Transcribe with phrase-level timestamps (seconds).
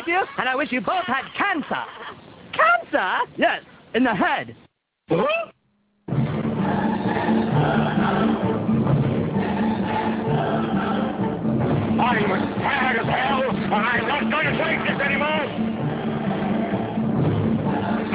[0.00, 1.84] congratulate you, and I wish you both had cancer.
[2.52, 3.18] Cancer?
[3.36, 3.62] Yes,
[3.94, 4.56] in the head.
[12.00, 15.46] I'm tired as hell, and I'm not going to take this anymore.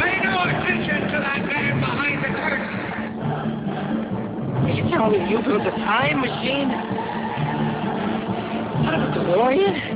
[0.01, 2.75] Pay no attention to that man behind the curtain.
[4.75, 6.71] You tell me you built a time machine?
[8.85, 9.94] Out of a DeLorean?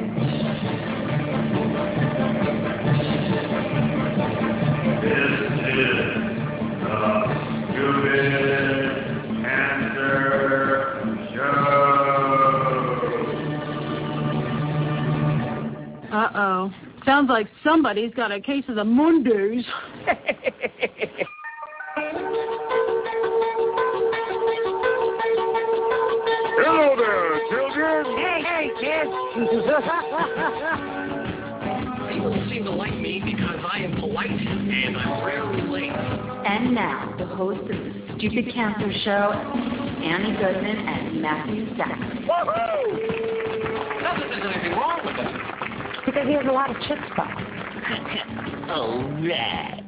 [16.11, 16.71] Uh-oh.
[17.05, 19.63] Sounds like somebody's got a case of the Mondays.
[26.57, 28.05] Hello there, children.
[28.17, 29.11] Hey, hey, kids.
[32.29, 35.89] People seem to like me because I am polite and I'm rarely late.
[35.89, 42.27] And now, the host of the Stupid Cancer Show, Annie Goodman and Matthew Zachary.
[42.27, 42.45] Not
[44.19, 46.05] that there's anything wrong with it.
[46.05, 48.69] because he has a lot of chutzpah.
[48.69, 49.83] All right.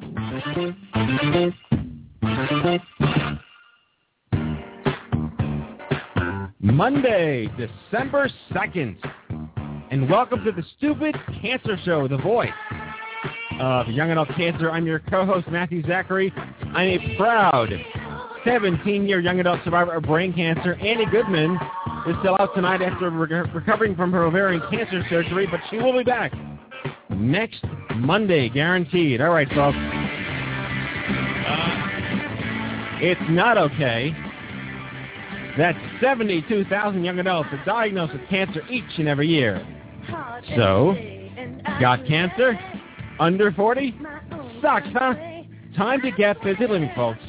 [6.59, 8.97] Monday, December 2nd.
[9.91, 12.49] And welcome to the Stupid Cancer Show, the voice
[13.59, 14.71] of Young Adult Cancer.
[14.71, 16.31] I'm your co-host, Matthew Zachary.
[16.73, 17.71] I'm a proud
[18.45, 20.75] 17-year young adult survivor of brain cancer.
[20.75, 21.59] Annie Goodman
[22.07, 25.97] is still out tonight after re- recovering from her ovarian cancer surgery, but she will
[25.97, 26.31] be back
[27.09, 27.61] next
[27.97, 29.19] Monday, guaranteed.
[29.19, 29.77] All right, folks.
[33.03, 34.15] It's not okay
[35.57, 39.67] that 72,000 young adults are diagnosed with cancer each and every year.
[40.55, 40.95] So,
[41.79, 42.59] got cancer?
[43.19, 43.95] Under 40?
[44.61, 45.13] Sucks, huh?
[45.75, 47.19] Time to get busy living, folks.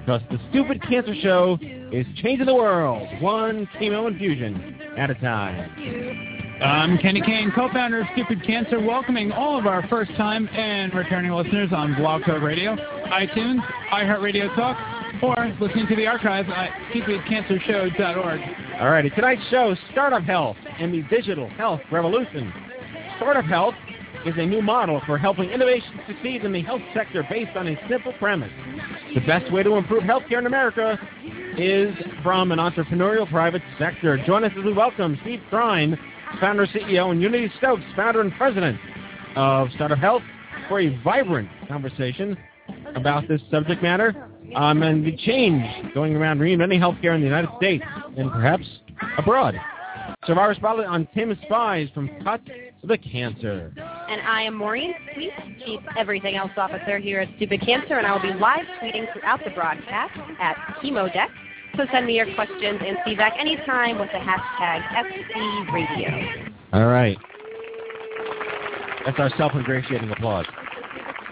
[0.00, 1.58] Because the Stupid Cancer Show
[1.92, 5.70] is changing the world, one chemo infusion at a time.
[6.62, 11.70] I'm Kenny Kane, co-founder of Stupid Cancer, welcoming all of our first-time and returning listeners
[11.72, 13.60] on Blog Talk Radio, iTunes,
[13.92, 14.76] iHeartRadio Talk,
[15.22, 18.67] or listening to the archives at stupidcancershow.org.
[18.80, 22.52] All righty, tonight's show, Startup Health and the Digital Health Revolution.
[23.16, 23.74] Startup Health
[24.24, 27.88] is a new model for helping innovation succeed in the health sector based on a
[27.88, 28.52] simple premise.
[29.16, 30.96] The best way to improve healthcare in America
[31.56, 34.16] is from an entrepreneurial private sector.
[34.24, 35.98] Join us as we welcome Steve Krein,
[36.38, 38.78] founder, CEO, and Unity Stoakes, founder and president
[39.34, 40.22] of Startup Health,
[40.68, 42.38] for a vibrant conversation
[42.94, 44.14] about this subject matter
[44.54, 45.64] um, and the change
[45.94, 47.84] going around reinventing healthcare in the United States
[48.16, 48.64] and perhaps
[49.16, 49.54] abroad.
[50.26, 53.72] Survivor Spotlight on Tim Spies from Cut to the Cancer.
[53.76, 55.30] And I am Maureen Sweet,
[55.64, 59.40] Chief Everything Else Officer here at Stupid Cancer, and I will be live tweeting throughout
[59.44, 61.28] the broadcast at ChemoDeck.
[61.76, 64.82] So send me your questions and feedback anytime with the hashtag
[65.36, 66.52] SCRadio.
[66.72, 67.16] All right.
[69.06, 70.46] That's our self-ingratiating applause.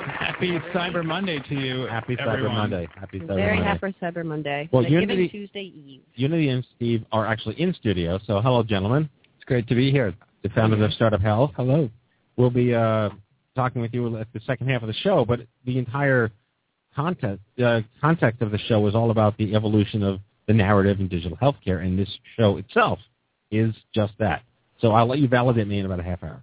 [0.06, 2.54] Happy Cyber Monday to you, Happy Cyber everyone.
[2.54, 2.88] Monday.
[2.98, 3.68] Happy Cyber Very Monday.
[3.68, 4.68] happy Cyber Monday.
[4.72, 6.00] Well, Unity- Tuesday Eve.
[6.14, 9.08] Unity and Steve are actually in studio, so hello, gentlemen.
[9.36, 10.14] It's great to be here.
[10.42, 11.52] The founders of Startup Health.
[11.56, 11.90] Hello.
[12.36, 13.10] We'll be uh,
[13.56, 16.30] talking with you at the second half of the show, but the entire
[16.94, 21.08] content, uh, context of the show is all about the evolution of the narrative in
[21.08, 22.98] digital healthcare, and this show itself
[23.50, 24.42] is just that.
[24.80, 26.42] So I'll let you validate me in about a half hour.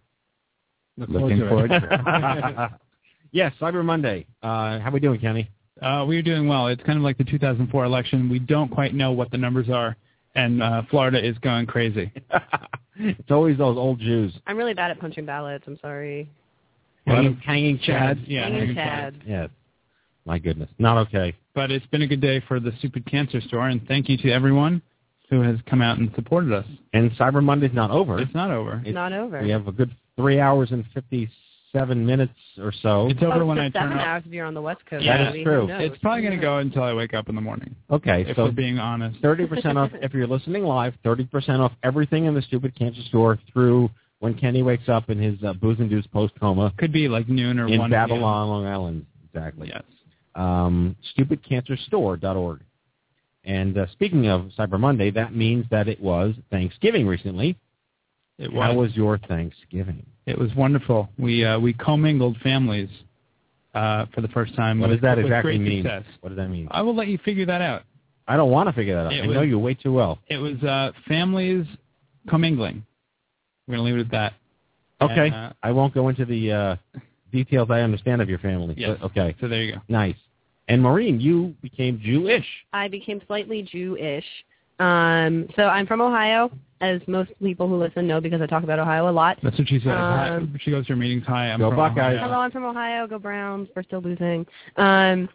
[0.98, 2.72] Looking forward to it.
[3.34, 4.26] yes, Cyber Monday.
[4.42, 5.50] Uh, how we doing, Kenny?
[5.82, 6.68] Uh, we're doing well.
[6.68, 8.30] It's kind of like the 2004 election.
[8.30, 9.98] We don't quite know what the numbers are,
[10.36, 12.10] and uh, Florida is going crazy.
[12.96, 14.34] it's always those old Jews.
[14.48, 15.66] I'm really bad at punching ballots.
[15.68, 16.30] I'm sorry.
[17.06, 18.24] Hanging, hanging chads.
[18.26, 19.22] Yeah, Hanging hanging Chad.
[19.28, 19.50] Yes.
[20.26, 20.70] My goodness.
[20.80, 21.36] Not okay.
[21.54, 24.32] But it's been a good day for the Stupid Cancer Store, and thank you to
[24.32, 24.82] everyone
[25.30, 26.66] who has come out and supported us.
[26.94, 28.20] And Cyber Monday's not over.
[28.22, 28.76] It's not over.
[28.80, 29.42] It's- Not over.
[29.42, 30.86] We have a good three hours and
[31.74, 33.08] 57 minutes or so.
[33.10, 34.06] It's over Oh, when it's I just turn seven up.
[34.08, 35.04] hours if you're on the West Coast.
[35.04, 35.68] Yeah, That is true.
[35.70, 38.46] It's probably going to go until I wake up in the morning, Okay, if so
[38.46, 39.20] we're being honest.
[39.22, 43.90] 30% off if you're listening live, 30% off everything in the Stupid Cancer Store through
[44.20, 47.80] when Kenny wakes up in his uh, booze-induced post-coma Could be like noon or in
[47.80, 49.06] 1 Babylon, Long Island.
[49.34, 49.70] Exactly.
[49.70, 49.84] Yes.
[50.36, 52.62] Um, stupidcancerstore.org.
[53.46, 57.58] And uh, speaking of Cyber Monday, that means that it was Thanksgiving recently.
[58.38, 58.90] It How was.
[58.90, 60.06] was your Thanksgiving?
[60.26, 61.10] It was wonderful.
[61.18, 62.90] We uh, we commingled families
[63.74, 64.80] uh, for the first time.
[64.80, 65.84] What with, does that with exactly mean?
[65.84, 66.04] Success.
[66.22, 66.68] What does that mean?
[66.72, 67.84] I will let you figure that out.
[68.28, 69.14] I don't want to figure that out.
[69.14, 70.20] It I know you way too well.
[70.28, 71.66] It was uh, families
[72.30, 72.86] commingling.
[73.68, 74.34] We're going to leave it at that.
[75.02, 75.28] Okay.
[75.28, 76.76] And, uh, I won't go into the uh,
[77.32, 78.76] details I understand of your family.
[78.78, 78.98] Yes.
[79.02, 79.36] but- okay.
[79.42, 79.82] so there you go.
[79.90, 80.16] Nice.
[80.70, 82.46] And Maureen, you became Jewish.
[82.72, 84.24] I became slightly Jewish.
[84.80, 88.80] Um, so I'm from Ohio, as most people who listen know because I talk about
[88.80, 89.38] Ohio a lot.
[89.42, 89.92] That's what she said.
[89.92, 91.24] Um, she goes to her meetings.
[91.28, 92.16] Hi, I'm Go from Buckeyes.
[92.16, 92.28] Ohio.
[92.28, 93.08] Hello, I'm from Ohio.
[93.08, 93.70] Go Browns.
[93.76, 94.46] We're still losing.
[94.78, 95.30] Um,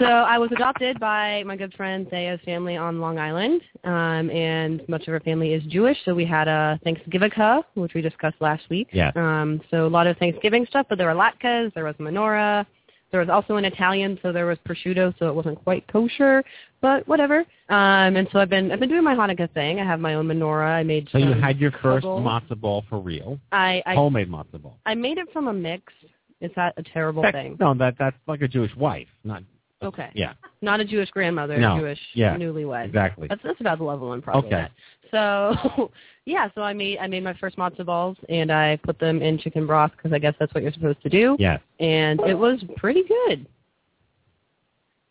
[0.00, 4.82] so I was adopted by my good friend Zaya's family on Long Island, um, and
[4.88, 5.96] much of her family is Jewish.
[6.04, 7.30] So we had a Thanksgiving,
[7.74, 8.88] which we discussed last week.
[8.92, 9.12] Yes.
[9.14, 12.66] Um, so a lot of Thanksgiving stuff, but there were latkes, there was menorah,
[13.10, 16.42] there was also an Italian, so there was prosciutto, so it wasn't quite kosher,
[16.80, 17.38] but whatever.
[17.68, 19.80] Um, and so I've been I've been doing my Hanukkah thing.
[19.80, 20.76] I have my own menorah.
[20.76, 21.08] I made.
[21.10, 22.22] So you had your first kugel.
[22.22, 24.78] matzo ball for real, I I, homemade matzo ball.
[24.86, 25.92] I made it from a mix.
[26.40, 27.56] Is that a terrible thing?
[27.58, 29.42] No, that that's like a Jewish wife, not
[29.86, 30.10] Okay.
[30.14, 31.78] yeah, Not a Jewish grandmother, No.
[31.78, 32.36] Jewish Yeah.
[32.36, 32.86] newlywed.
[32.86, 33.28] exactly.
[33.28, 34.62] That's that's about the level I'm probably Okay.
[34.62, 34.72] at.
[35.10, 35.90] So
[36.26, 39.38] yeah, so I made I made my first matzo balls and I put them in
[39.38, 41.36] chicken broth because I guess that's what you're supposed to do.
[41.38, 41.60] Yes.
[41.80, 43.46] And it was pretty good.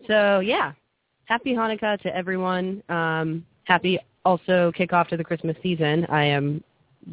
[0.07, 0.74] So yeah,
[1.25, 2.83] happy Hanukkah to everyone.
[2.89, 6.06] Um, happy also kickoff to the Christmas season.
[6.10, 6.63] I am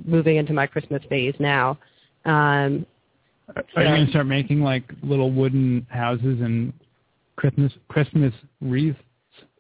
[0.07, 1.79] moving into my Christmas phase now.
[2.25, 2.87] Um,
[3.77, 6.73] Are you going to start making like little wooden houses and
[7.37, 8.99] Christmas Christmas wreaths?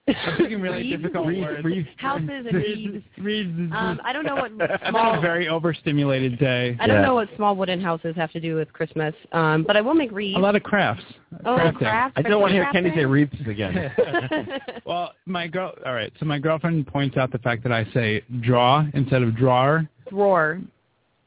[0.08, 1.00] I'm thinking really Wreaths?
[1.02, 1.86] difficult words.
[1.96, 3.06] houses and wreaths.
[3.18, 3.72] Wreaths.
[3.72, 6.76] Um, I don't know what I've had a small very overstimulated day.
[6.80, 7.02] I don't Yeah.
[7.06, 10.10] know what small wooden houses have to do with Christmas, um, but I will make
[10.10, 10.36] wreaths.
[10.36, 11.04] A lot of crafts.
[11.44, 11.78] oh, crafting.
[11.78, 12.14] crafts.
[12.16, 13.92] I don't want to hear Kenny say wreaths again.
[14.84, 15.72] Well, my girl.
[15.86, 16.12] All right.
[16.18, 19.88] So my girlfriend points out the fact that I say draw instead of drawer.
[20.10, 20.60] Drawer.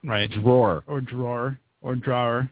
[0.03, 0.29] Right.
[0.29, 0.83] Drawer.
[0.85, 2.49] Or drawer or drawer.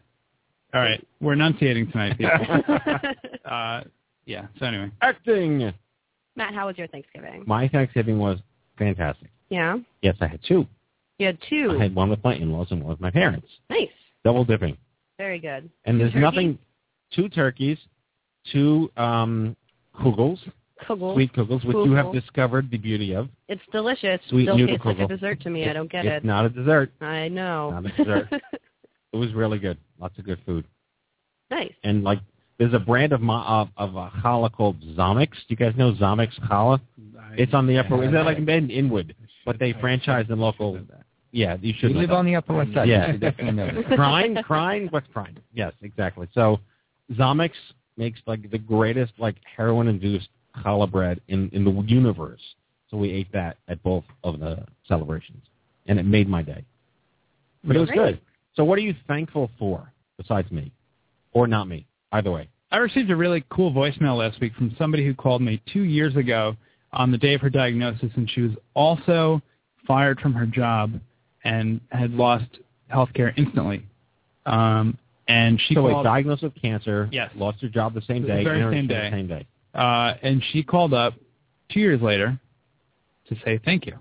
[0.74, 1.06] All right.
[1.20, 2.64] We're enunciating tonight, people.
[3.44, 3.82] uh,
[4.26, 4.46] yeah.
[4.58, 4.90] So anyway.
[5.00, 5.72] Acting.
[6.36, 7.44] Matt, how was your Thanksgiving?
[7.46, 8.38] My Thanksgiving was
[8.76, 9.28] fantastic.
[9.50, 10.66] Yeah, Yes, I had two.
[11.18, 11.76] you had two.
[11.78, 13.46] I had one with my in-laws and one with my parents.
[13.70, 13.88] Nice,
[14.24, 14.76] Double dipping.
[15.16, 15.70] very good.
[15.84, 16.20] And there's Turkey?
[16.22, 16.58] nothing.
[17.14, 17.78] Two turkeys,
[18.50, 19.54] two um,
[20.00, 20.38] kugels,
[20.88, 21.14] Kugel.
[21.14, 23.28] sweet kugels, which you have discovered the beauty of.
[23.48, 24.18] It's delicious.
[24.28, 25.08] Sweet Still noodle tastes like a kugel.
[25.08, 25.68] dessert to me.
[25.68, 26.26] I don't get it's it.
[26.26, 26.90] not a dessert.
[27.00, 27.70] I know.
[27.70, 28.28] Not a dessert.
[29.14, 29.78] It was really good.
[30.00, 30.64] Lots of good food.
[31.50, 31.72] nice.
[31.84, 32.18] And like,
[32.58, 35.38] there's a brand of ma- of, of a challah called Zomick's.
[35.38, 36.80] Do you guys know Zomick's challah?
[37.36, 38.02] It's on the upper.
[38.04, 39.14] Is that like in Inwood?
[39.46, 40.78] But they franchise in local.
[41.30, 41.90] Yeah, you should.
[41.90, 42.16] We live that.
[42.16, 42.88] on the Upper West Side.
[42.88, 43.12] Yeah.
[43.12, 43.86] You definitely know that.
[43.96, 45.38] Crine, Crine, what's Crine?
[45.52, 46.28] Yes, exactly.
[46.34, 46.58] So
[47.12, 47.56] Zomick's
[47.96, 50.28] makes like the greatest like heroin induced
[50.64, 52.40] challah bread in in the universe.
[52.90, 55.42] So we ate that at both of the celebrations,
[55.86, 56.64] and it made my day.
[57.64, 57.98] But it was Great.
[58.16, 58.20] good.
[58.56, 60.72] So what are you thankful for besides me,
[61.32, 61.86] or not me?
[62.12, 62.48] Either way.
[62.70, 66.14] I received a really cool voicemail last week from somebody who called me two years
[66.16, 66.56] ago
[66.92, 69.40] on the day of her diagnosis, and she was also
[69.86, 70.92] fired from her job
[71.44, 72.46] and had lost
[72.88, 73.84] health care instantly.
[74.46, 74.96] Um,
[75.28, 77.08] and she so wait, called, diagnosed with cancer.
[77.10, 77.30] Yes.
[77.34, 78.44] Lost her job the same The day.
[78.44, 79.10] very and her- same the day.
[79.10, 79.46] Same day.
[79.74, 81.14] uh, and she called up
[81.72, 82.38] two years later
[83.28, 83.98] to say thank you.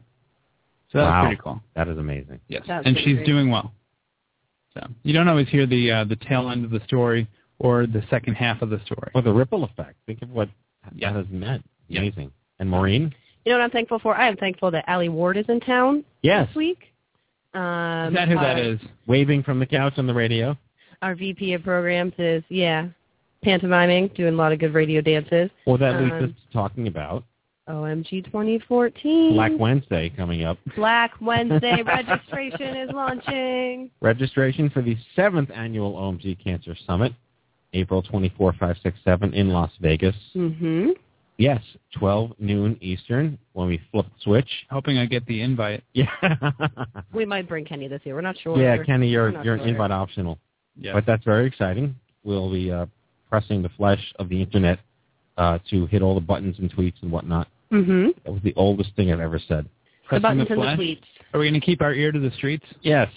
[0.91, 1.21] So that Wow.
[1.25, 1.61] pretty cool.
[1.75, 2.39] That is amazing.
[2.49, 3.25] Yes, That's and she's great.
[3.25, 3.73] doing well.
[4.75, 7.27] So you don't always hear the uh, the tail end of the story
[7.59, 9.11] or the second half of the story.
[9.13, 9.95] Or the ripple effect.
[10.05, 10.49] Think of what
[10.95, 11.11] Yeah.
[11.13, 11.63] that has meant.
[11.87, 12.01] Yeah.
[12.01, 12.31] Amazing.
[12.59, 13.13] And Maureen?
[13.45, 14.15] You know what I'm thankful for?
[14.15, 16.47] I am thankful that Allie Ward is in town Yes.
[16.47, 16.93] this week.
[17.53, 18.79] Um, Is that who that our- is?
[19.05, 20.57] Waving from the couch on the radio.
[21.01, 22.87] Our VP of programs is yeah,
[23.43, 25.49] pantomiming, doing a lot of good radio dances.
[25.67, 27.23] Well, that leads Um, us to talking about
[27.69, 29.33] OMG 2014.
[29.33, 30.57] Black Wednesday coming up.
[30.75, 33.89] Black Wednesday registration is launching.
[34.01, 37.13] Registration for the seventh annual OMG Cancer Summit,
[37.73, 40.15] April 24, 5, 6, 7 in Las Vegas.
[40.35, 40.89] Mm-hmm.
[41.37, 41.61] Yes,
[41.97, 44.49] 12 noon Eastern when we flip the switch.
[44.69, 45.83] Hoping I get the invite.
[45.93, 46.05] Yeah.
[47.13, 48.15] We might bring Kenny this year.
[48.15, 48.57] We're not sure.
[48.57, 49.67] yeah, We're- Kenny, you're we're not you're an sure.
[49.69, 50.37] invite optional.
[50.79, 50.93] Yeah.
[50.93, 51.95] But that's very exciting.
[52.23, 52.87] We'll be uh,
[53.29, 54.79] pressing the flesh of the internet
[55.37, 57.47] uh, to hit all the buttons and tweets and whatnot.
[57.71, 58.09] Mm-hmm.
[58.25, 59.67] That was the oldest thing I've ever said.
[60.11, 61.01] The buttons the and the tweets.
[61.33, 62.65] Are we going to keep our ear to the streets?
[62.81, 63.09] Yes.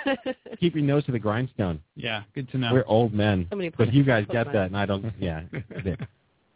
[0.60, 1.80] Keep your nose to the grindstone.
[1.94, 2.72] Yeah, good to know.
[2.72, 3.46] We're old men.
[3.50, 5.04] Somebody But you guys get my- that, and I don't.
[5.20, 5.42] Yeah.
[5.84, 5.96] they,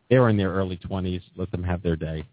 [0.08, 1.20] they were in their early 20s.
[1.36, 2.24] Let them have their day.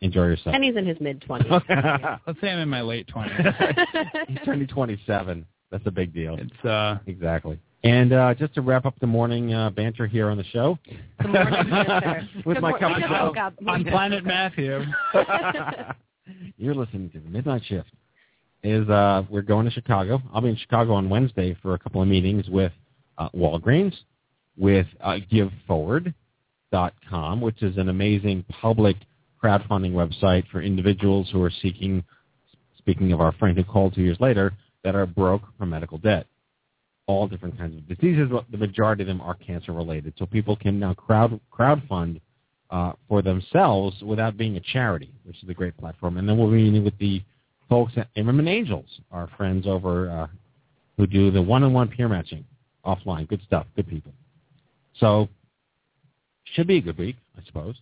[0.00, 0.54] Enjoy yourself.
[0.54, 1.50] And he's in his mid twenties.
[1.68, 4.28] Let's say I'm in my late 20s.
[4.28, 5.44] He's turning 27.
[5.70, 6.38] That's a big deal.
[6.38, 7.58] It's uh Exactly.
[7.82, 10.78] And uh, just to wrap up the morning uh, banter here on the show,
[11.22, 13.32] The morning with Good my mor- cup of just Joe.
[13.68, 14.82] on Planet Matthew.
[16.58, 17.88] You're listening to the Midnight Shift.
[18.62, 20.20] Is uh, we're going to Chicago.
[20.34, 22.72] I'll be in Chicago on Wednesday for a couple of meetings with
[23.16, 23.94] uh, Walgreens,
[24.58, 28.96] with uh, GiveForward.com, which is an amazing public
[29.42, 32.04] crowdfunding website for individuals who are seeking.
[32.76, 34.52] Speaking of our friend who called two years later,
[34.84, 36.26] that are broke from medical debt.
[37.10, 38.28] All different kinds of diseases.
[38.30, 40.14] but The majority of them are cancer related.
[40.18, 42.20] So people can now crowd crowdfund
[42.70, 46.16] uh, for themselves without being a charity, which is a great platform.
[46.18, 47.22] And then we'll be meeting with the
[47.68, 50.26] folks at Imerman Angels, our friends over uh,
[50.96, 52.44] who do the one-on-one peer matching
[52.84, 53.28] offline.
[53.28, 53.66] Good stuff.
[53.76, 54.12] Good people.
[54.98, 55.28] So
[56.54, 57.76] should be a good week, I suppose.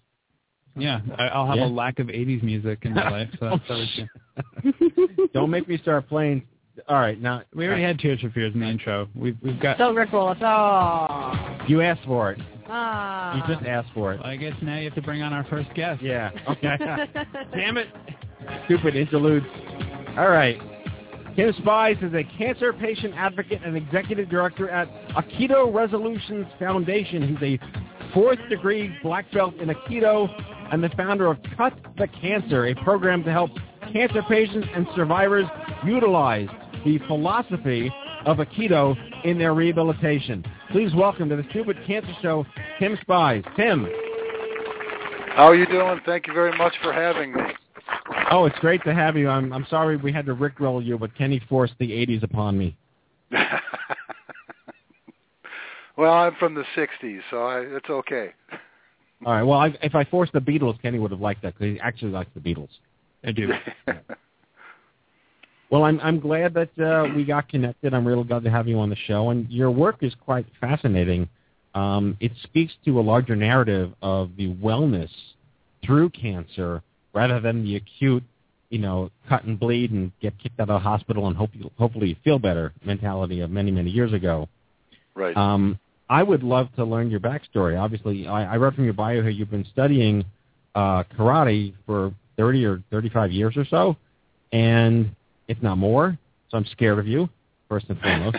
[0.76, 1.66] Yeah, I'll have Yeah.
[1.66, 3.28] a lack of '80s music in my life.
[3.40, 3.58] So.
[5.34, 6.42] Don't make me start playing.
[6.86, 9.08] All right, now we already had Tears for Fears in the intro.
[9.14, 9.78] We've we've got.
[9.78, 10.38] Don't rickroll us.
[10.40, 11.66] Oh.
[11.68, 12.40] You asked for it.
[12.68, 13.36] Ah.
[13.36, 14.20] You just asked for it.
[14.22, 16.02] I guess now you have to bring on our first guest.
[16.02, 16.30] Yeah.
[16.48, 16.76] Okay.
[17.54, 17.88] Damn it.
[18.66, 19.46] Stupid interludes.
[20.16, 20.58] All right.
[21.36, 27.36] Tim Spies is a cancer patient advocate and executive director at Aikido Resolutions Foundation.
[27.36, 30.28] He's a fourth degree black belt in Aikido
[30.72, 33.50] and the founder of Cut the Cancer, a program to help
[33.92, 35.46] cancer patients and survivors
[35.84, 36.48] utilize
[36.88, 37.92] the philosophy
[38.24, 40.42] of Aikido in their rehabilitation.
[40.70, 42.46] Please welcome to the Stupid Cancer Show,
[42.78, 43.44] Tim Spies.
[43.56, 43.86] Tim.
[45.34, 46.00] How are you doing?
[46.06, 47.42] Thank you very much for having me.
[48.30, 49.28] Oh, it's great to have you.
[49.28, 52.74] I'm I'm sorry we had to rickroll you, but Kenny forced the 80s upon me.
[55.96, 58.30] well, I'm from the '60s, so I, it's okay.
[59.26, 59.42] All right.
[59.42, 62.12] Well, I, if I forced the Beatles, Kenny would have liked that because he actually
[62.12, 62.70] likes the Beatles.
[63.24, 63.52] I do.
[65.70, 67.92] Well, I'm I'm glad that uh, we got connected.
[67.92, 71.28] I'm really glad to have you on the show, and your work is quite fascinating.
[71.74, 75.10] Um, it speaks to a larger narrative of the wellness
[75.84, 76.82] through cancer
[77.12, 78.24] rather than the acute,
[78.70, 81.70] you know, cut and bleed and get kicked out of the hospital and hope you,
[81.78, 84.48] hopefully you feel better mentality of many many years ago.
[85.14, 85.36] Right.
[85.36, 87.78] Um, I would love to learn your backstory.
[87.78, 90.24] Obviously, I, I read from your bio here you've been studying
[90.74, 93.96] uh, karate for 30 or 35 years or so,
[94.52, 95.14] and
[95.48, 96.16] if not more.
[96.50, 97.28] So I'm scared of you,
[97.68, 98.36] first and foremost.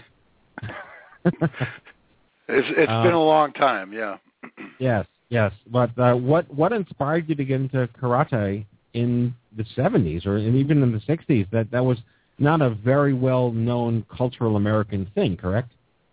[2.49, 4.17] It's it's Uh, been a long time, yeah.
[4.79, 5.51] yes, yes.
[5.67, 10.81] But uh, what what inspired you to get into karate in the 70s or even
[10.81, 11.47] in the 60s?
[11.51, 11.99] That that was
[12.39, 15.71] not a very well known cultural American thing, correct?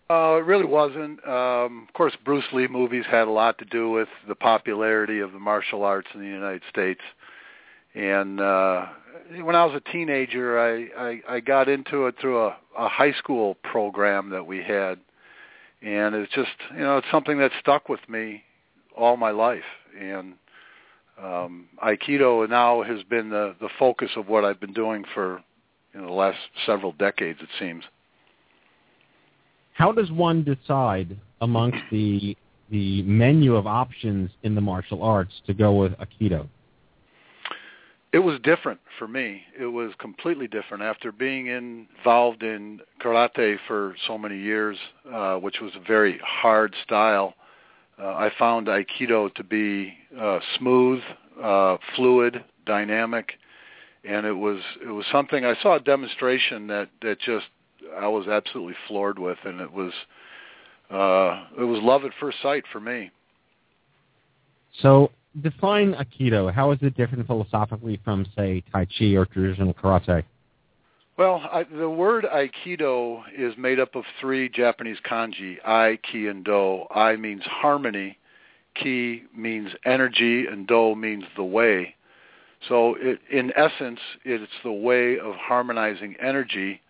[0.09, 1.27] Uh, it really wasn't.
[1.27, 5.33] Um, of course, Bruce Lee movies had a lot to do with the popularity of
[5.33, 7.01] the martial arts in the United States.
[7.95, 8.87] And uh,
[9.43, 13.13] when I was a teenager, I, I, I got into it through a, a high
[13.13, 14.99] school program that we had.
[15.83, 18.43] And it's just, you know, it's something that stuck with me
[18.97, 19.63] all my life.
[20.01, 20.35] And
[21.23, 25.43] um, Aikido now has been the, the focus of what I've been doing for
[25.95, 27.85] you know, the last several decades, it seems.
[29.73, 32.37] How does one decide amongst the
[32.69, 36.49] the menu of options in the martial arts to go with Aikido?
[38.17, 39.43] It was different for me.
[39.61, 44.79] It was completely different after being involved in karate for so many years,
[45.13, 47.35] uh, which was a very hard style.
[48.01, 51.03] Uh, I found Aikido to be uh, smooth,
[51.43, 53.33] uh, fluid, dynamic,
[54.03, 55.45] and it was it was something.
[55.45, 57.49] I saw a demonstration that that just
[58.01, 59.93] I was absolutely floored with, and it was
[60.91, 63.11] uh, it was love at first sight for me.
[64.81, 65.11] So
[65.43, 66.53] define Aikido.
[66.53, 70.25] How is it different philosophically from, say, Tai Chi or traditional karate?
[71.19, 76.45] Well, I, the word Aikido is made up of three Japanese kanji, I, Ki, and
[76.45, 76.85] Do.
[76.95, 78.19] I means harmony,
[78.75, 81.95] Ki means energy, and Do means the way.
[82.69, 86.83] So it, in essence, it's the way of harmonizing energy.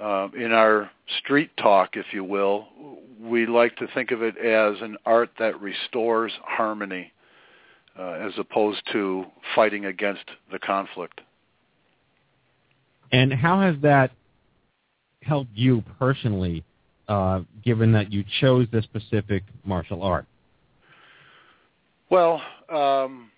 [0.00, 0.90] Uh, in our
[1.20, 2.66] street talk, if you will,
[3.20, 7.12] we like to think of it as an art that restores harmony
[7.98, 9.24] uh, as opposed to
[9.54, 11.20] fighting against the conflict.
[13.12, 14.10] And how has that
[15.22, 16.64] helped you personally,
[17.08, 20.26] uh, given that you chose this specific martial art?
[22.10, 23.30] Well, um,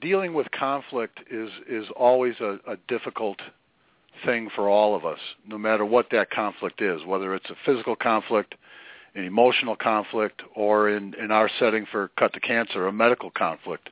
[0.00, 3.38] dealing with conflict is is always a, a difficult
[4.24, 7.96] thing for all of us, no matter what that conflict is, whether it's a physical
[7.96, 8.54] conflict,
[9.14, 13.90] an emotional conflict, or in, in our setting for cut to cancer, a medical conflict.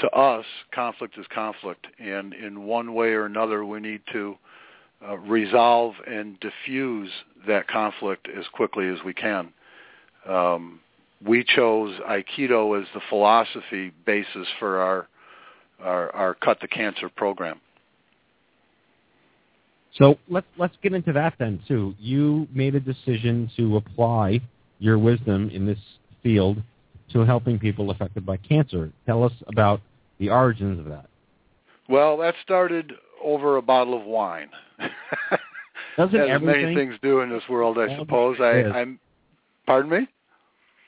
[0.00, 4.36] To us, conflict is conflict, and in one way or another, we need to
[5.06, 7.10] uh, resolve and diffuse
[7.46, 9.52] that conflict as quickly as we can.
[10.28, 10.80] Um,
[11.24, 15.08] we chose Aikido as the philosophy basis for our
[15.82, 17.60] our, our cut the cancer program.
[19.98, 21.94] So let's let's get into that then too.
[21.98, 24.40] You made a decision to apply
[24.78, 25.78] your wisdom in this
[26.22, 26.62] field
[27.12, 28.90] to helping people affected by cancer.
[29.06, 29.80] Tell us about
[30.18, 31.06] the origins of that.
[31.88, 34.50] Well, that started over a bottle of wine.
[35.96, 38.36] Doesn't as many things do in this world, I All suppose.
[38.40, 38.64] I.
[38.64, 38.98] I'm.
[39.66, 40.08] Pardon me.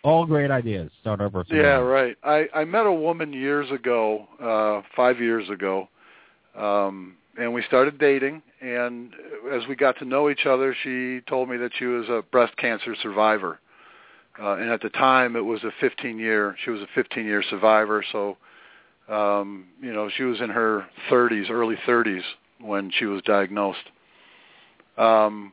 [0.04, 1.44] all great ideas start over?
[1.50, 2.16] Yeah, right.
[2.22, 5.88] I I met a woman years ago, uh, five years ago,
[6.56, 8.42] um, and we started dating.
[8.60, 9.12] And
[9.52, 12.56] as we got to know each other, she told me that she was a breast
[12.56, 13.60] cancer survivor.
[14.40, 16.56] Uh, and at the time, it was a 15 year.
[16.64, 18.04] She was a 15 year survivor.
[18.12, 18.36] So,
[19.08, 22.22] um, you know, she was in her 30s, early 30s
[22.60, 23.78] when she was diagnosed.
[24.96, 25.52] Um,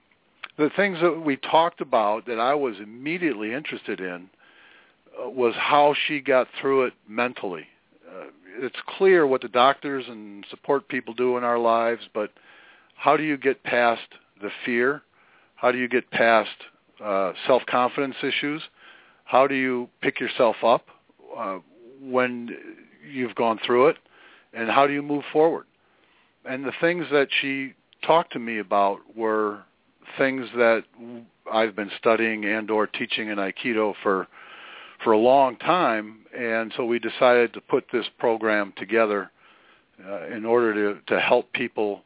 [0.58, 4.30] the things that we talked about that I was immediately interested in
[5.24, 7.68] uh, was how she got through it mentally.
[8.16, 8.26] Uh,
[8.60, 12.32] it's clear what the doctors and support people do in our lives, but
[12.96, 14.02] how do you get past
[14.42, 15.02] the fear?
[15.56, 16.56] How do you get past
[17.04, 18.62] uh, self-confidence issues?
[19.26, 20.86] How do you pick yourself up
[21.38, 21.60] uh,
[22.02, 22.56] when
[23.10, 23.98] you've gone through it?
[24.54, 25.66] And how do you move forward?
[26.46, 27.74] And the things that she
[28.06, 29.64] talked to me about were
[30.18, 30.84] things that
[31.52, 34.28] I've been studying and or teaching in Aikido for
[35.06, 39.32] for a long time, and so we decided to put this program together
[40.04, 42.02] uh, in order to to help people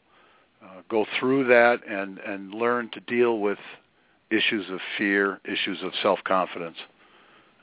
[0.62, 3.58] uh, go through that and and learn to deal with
[4.29, 6.75] issues of fear, issues of self-confidence,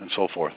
[0.00, 0.55] and so forth.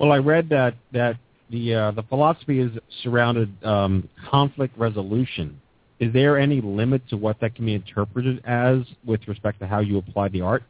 [0.00, 1.16] Well, I read that that
[1.50, 2.72] the uh, the philosophy is
[3.02, 5.60] surrounded um, conflict resolution.
[6.00, 9.80] Is there any limit to what that can be interpreted as with respect to how
[9.80, 10.62] you apply the art?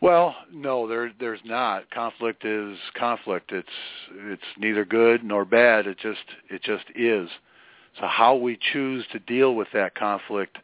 [0.00, 1.90] Well, no, there there's not.
[1.90, 3.50] Conflict is conflict.
[3.52, 3.68] It's
[4.12, 5.86] it's neither good nor bad.
[5.86, 7.28] It just it just is.
[7.98, 10.58] So how we choose to deal with that conflict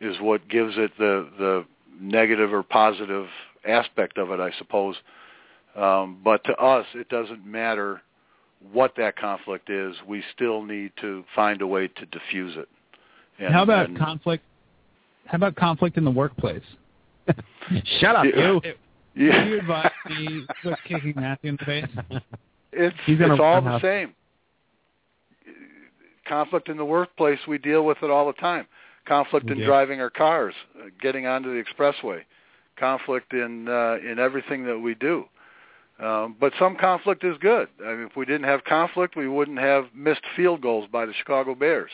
[0.00, 1.64] is what gives it the the
[2.00, 3.26] negative or positive
[3.66, 4.96] aspect of it, I suppose.
[5.76, 8.02] Um, but to us, it doesn't matter
[8.72, 9.94] what that conflict is.
[10.06, 12.68] We still need to find a way to diffuse it.
[13.38, 14.44] And, how about and- conflict?
[15.26, 16.64] How about conflict in the workplace?
[18.00, 18.46] Shut up, Yeah.
[18.46, 18.54] you.
[18.54, 18.76] Would
[19.14, 19.44] Yeah.
[19.46, 22.22] you advise me quit kicking Matthew in the face?
[22.72, 23.82] It's He's it's all the out.
[23.82, 24.14] same.
[26.26, 28.66] Conflict in the workplace, we deal with it all the time.
[29.06, 29.64] Conflict We in do.
[29.66, 32.20] driving our cars, uh, getting onto the expressway.
[32.76, 35.24] Conflict in uh, in everything that we do.
[35.98, 37.68] Um, but some conflict is good.
[37.84, 41.12] I mean, if we didn't have conflict, we wouldn't have missed field goals by the
[41.12, 41.90] Chicago Bears.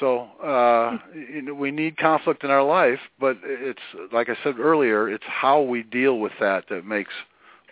[0.00, 3.80] So uh, you know, we need conflict in our life, but it's
[4.12, 7.12] like I said earlier, it's how we deal with that that makes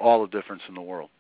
[0.01, 1.11] all the difference in the world.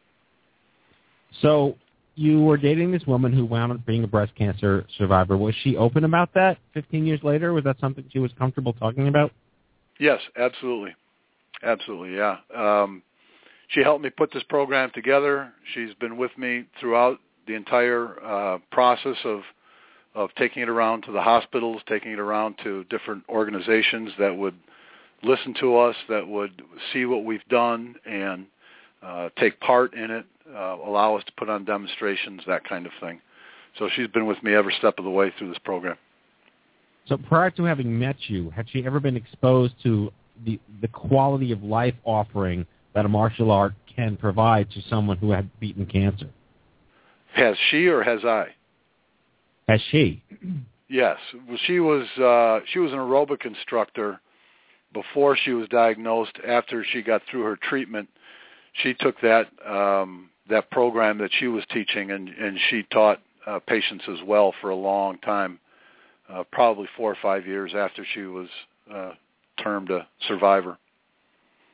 [1.42, 1.76] So
[2.14, 5.36] you were dating this woman who wound up being a breast cancer survivor.
[5.36, 7.52] Was she open about that 15 years later?
[7.52, 9.32] Was that something she was comfortable talking about?
[10.00, 10.94] Yes, absolutely,
[11.62, 12.16] absolutely.
[12.16, 13.02] Yeah, um,
[13.68, 15.52] she helped me put this program together.
[15.74, 19.40] She's been with me throughout the entire uh, process of
[20.16, 24.54] of taking it around to the hospitals, taking it around to different organizations that would
[25.22, 28.46] listen to us, that would see what we've done and
[29.02, 30.24] uh, take part in it,
[30.54, 33.20] uh, allow us to put on demonstrations, that kind of thing.
[33.78, 35.98] So she's been with me every step of the way through this program.
[37.06, 40.10] So prior to having met you, had she ever been exposed to
[40.44, 45.30] the the quality of life offering that a martial art can provide to someone who
[45.30, 46.28] had beaten cancer?
[47.34, 48.48] Has she or has I?
[49.68, 50.22] Has she?
[50.88, 51.16] Yes,
[51.48, 54.20] well, she was uh, she was an aerobic instructor
[54.94, 56.38] before she was diagnosed.
[56.46, 58.08] After she got through her treatment,
[58.82, 63.58] she took that um, that program that she was teaching, and and she taught uh,
[63.66, 65.58] patients as well for a long time,
[66.32, 68.48] uh, probably four or five years after she was
[68.92, 69.10] uh,
[69.62, 70.78] termed a survivor.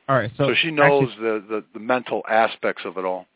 [0.09, 0.31] All right.
[0.37, 3.27] So, So, she knows actually- the, the the mental aspects of it all.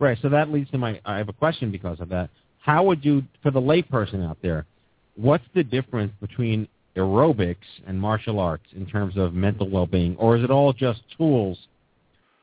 [0.00, 0.18] right.
[0.20, 1.00] So that leads to my.
[1.04, 2.30] I have a question because of that.
[2.60, 4.66] How would you, for the layperson out there,
[5.16, 10.44] what's the difference between aerobics and martial arts in terms of mental well-being, or is
[10.44, 11.58] it all just tools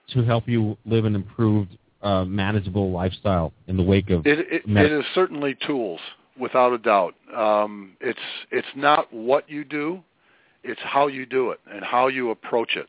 [0.10, 4.67] to help you live an improved, uh, manageable lifestyle in the wake of It, it,
[4.67, 5.99] med- it is certainly tools,
[6.39, 7.15] without a doubt.
[7.36, 8.19] Um, it's
[8.51, 10.01] it's not what you do,
[10.63, 12.88] it's how you do it and how you approach it.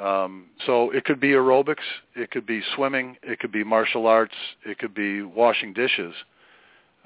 [0.00, 1.84] Um, so it could be aerobics,
[2.16, 4.34] it could be swimming, it could be martial arts,
[4.64, 6.14] it could be washing dishes,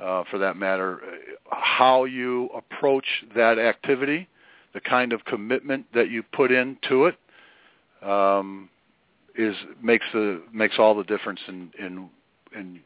[0.01, 1.01] uh, for that matter.
[1.51, 4.29] How you approach that activity,
[4.75, 7.17] the kind of commitment that you put into it,
[8.07, 8.69] um,
[9.37, 12.09] is makes the makes all the difference in in
[12.57, 12.81] in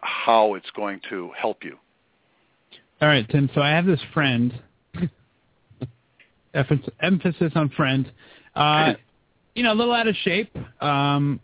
[0.00, 1.76] how it's going to help you.
[3.00, 3.48] All right, Tim.
[3.54, 4.60] So I have this friend.
[6.54, 8.10] Emphasis emphasis on friend.
[8.56, 8.94] Uh,
[9.54, 10.54] you know, a little out of shape.
[10.80, 11.40] Um,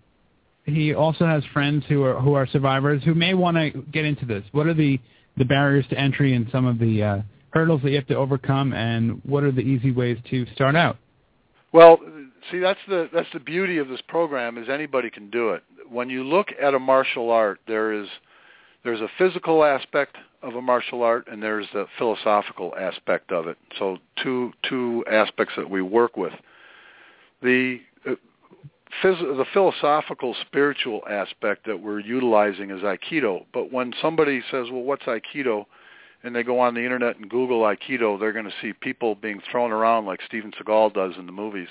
[0.64, 4.25] he also has friends who are who are survivors who may want to get into
[4.25, 4.44] this.
[4.53, 4.98] What are the
[5.37, 7.18] the barriers to entry and some of the uh,
[7.51, 10.98] hurdles that you have to overcome, and what are the easy ways to start out?
[11.72, 11.98] Well,
[12.51, 15.62] see, that's the that's the beauty of this program is anybody can do it.
[15.90, 18.09] When you look at a martial art, there is
[18.85, 23.57] there's a physical aspect of a martial art, and there's the philosophical aspect of it.
[23.79, 26.33] So two two aspects that we work with.
[27.42, 28.14] The uh,
[29.02, 33.46] phys- the philosophical spiritual aspect that we're utilizing is aikido.
[33.52, 35.66] But when somebody says, "Well, what's aikido?"
[36.22, 39.40] and they go on the internet and Google Aikido, they're going to see people being
[39.50, 41.68] thrown around like Steven Seagal does in the movies,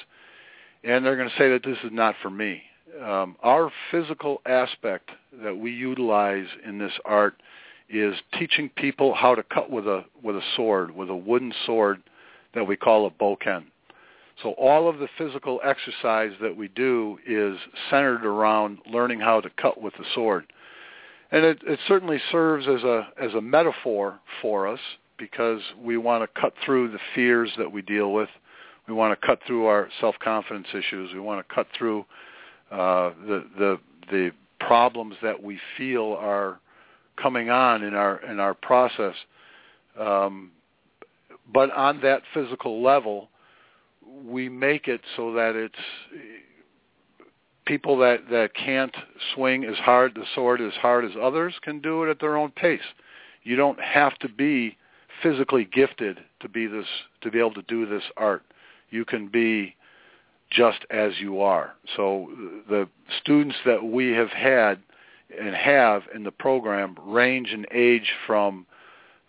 [0.83, 2.63] and they're going to say that this is not for me.
[3.01, 7.35] Um, our physical aspect that we utilize in this art
[7.89, 12.01] is teaching people how to cut with a with a sword, with a wooden sword
[12.53, 13.65] that we call a bokken.
[14.43, 17.57] So all of the physical exercise that we do is
[17.89, 20.45] centered around learning how to cut with the sword
[21.31, 24.79] and it, it certainly serves as a as a metaphor for us
[25.17, 28.29] because we want to cut through the fears that we deal with.
[28.87, 31.13] We want to cut through our self-confidence issues.
[31.13, 32.05] We want to cut through
[32.69, 33.79] uh, the the
[34.11, 36.59] the problems that we feel are
[37.21, 39.15] coming on in our in our process.
[39.97, 40.51] Um,
[41.53, 43.29] but on that physical level,
[44.05, 45.75] we make it so that it's
[47.65, 48.95] people that that can't
[49.33, 52.51] swing as hard the sword as hard as others can do it at their own
[52.51, 52.81] pace.
[53.43, 54.77] You don't have to be
[55.21, 56.87] physically gifted to be this
[57.21, 58.43] to be able to do this art.
[58.89, 59.75] You can be
[60.49, 61.73] just as you are.
[61.95, 62.29] So
[62.69, 62.87] the
[63.21, 64.79] students that we have had
[65.39, 68.65] and have in the program range in age from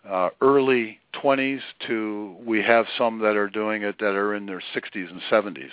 [0.08, 4.62] uh, early 20s to we have some that are doing it that are in their
[4.74, 5.70] 60s and 70s.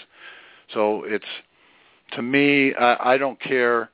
[0.73, 1.25] So it's
[2.13, 3.89] to me, I, I don't care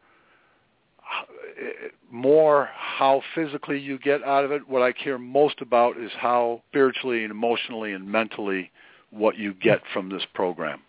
[2.11, 4.67] more how physically you get out of it.
[4.67, 8.71] What I care most about is how spiritually and emotionally and mentally
[9.11, 10.81] what you get from this program.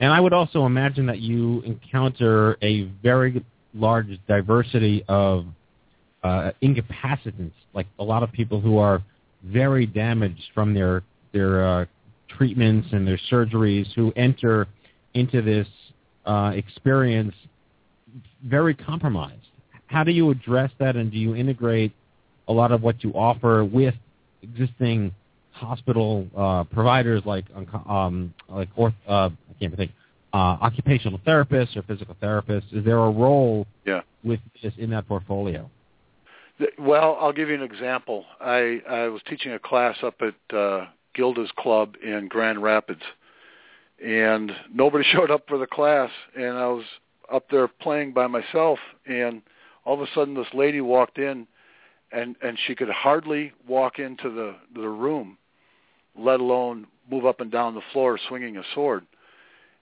[0.00, 5.46] And I would also imagine that you encounter a very large diversity of
[6.22, 9.02] uh, incapacitants, like a lot of people who are
[9.44, 11.84] very damaged from their their uh,
[12.28, 14.66] treatments and their surgeries who enter
[15.14, 15.66] into this
[16.26, 17.34] uh, experience
[18.44, 19.38] very compromised.
[19.86, 21.92] How do you address that, and do you integrate
[22.48, 23.94] a lot of what you offer with
[24.42, 25.12] existing
[25.52, 27.44] hospital uh, providers like
[27.88, 29.92] um, like orth, uh, I can't think
[30.32, 32.72] uh, occupational therapists or physical therapists?
[32.72, 34.00] Is there a role yeah.
[34.24, 35.70] with this in that portfolio?
[36.78, 38.24] Well, I'll give you an example.
[38.40, 43.02] I, I was teaching a class up at uh, Gilda's Club in Grand Rapids,
[44.04, 46.84] and nobody showed up for the class and I was
[47.32, 49.42] up there playing by myself and
[49.84, 51.46] all of a sudden this lady walked in
[52.12, 55.38] and and she could hardly walk into the the room
[56.18, 59.06] let alone move up and down the floor swinging a sword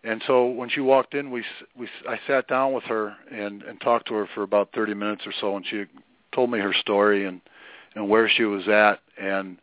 [0.04, 1.42] and so when she walked in we
[1.76, 5.22] we I sat down with her and and talked to her for about 30 minutes
[5.26, 5.84] or so and she
[6.32, 7.40] told me her story and
[7.94, 9.58] and where she was at and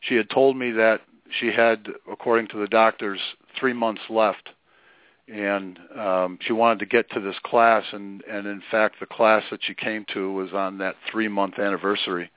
[0.00, 1.02] she had told me that
[1.38, 3.20] she had according to the doctors
[3.58, 4.50] three months left,
[5.28, 9.44] and um, she wanted to get to this class, and and in fact, the class
[9.50, 12.30] that she came to was on that three month anniversary,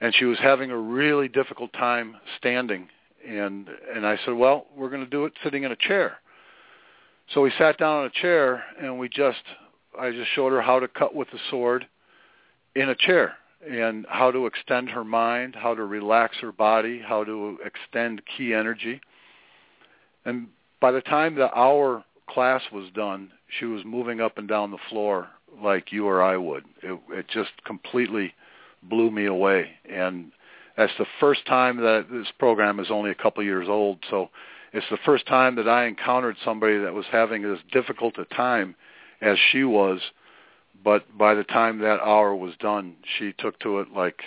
[0.00, 2.88] and she was having a really difficult time standing,
[3.26, 6.18] and and I said, well, we're going to do it sitting in a chair.
[7.34, 9.42] So we sat down in a chair, and we just
[9.98, 11.86] I just showed her how to cut with the sword
[12.78, 13.34] in a chair
[13.68, 18.54] and how to extend her mind, how to relax her body, how to extend ki
[18.54, 19.00] energy.
[20.24, 20.48] And
[20.80, 24.78] by the time the hour class was done, she was moving up and down the
[24.88, 25.28] floor
[25.60, 26.64] like you or I would.
[26.82, 28.32] It, it just completely
[28.84, 29.70] blew me away.
[29.90, 30.30] And
[30.76, 33.98] that's the first time that this program is only a couple years old.
[34.08, 34.30] So
[34.72, 38.76] it's the first time that I encountered somebody that was having as difficult a time
[39.20, 40.00] as she was.
[40.84, 44.20] But by the time that hour was done, she took to it like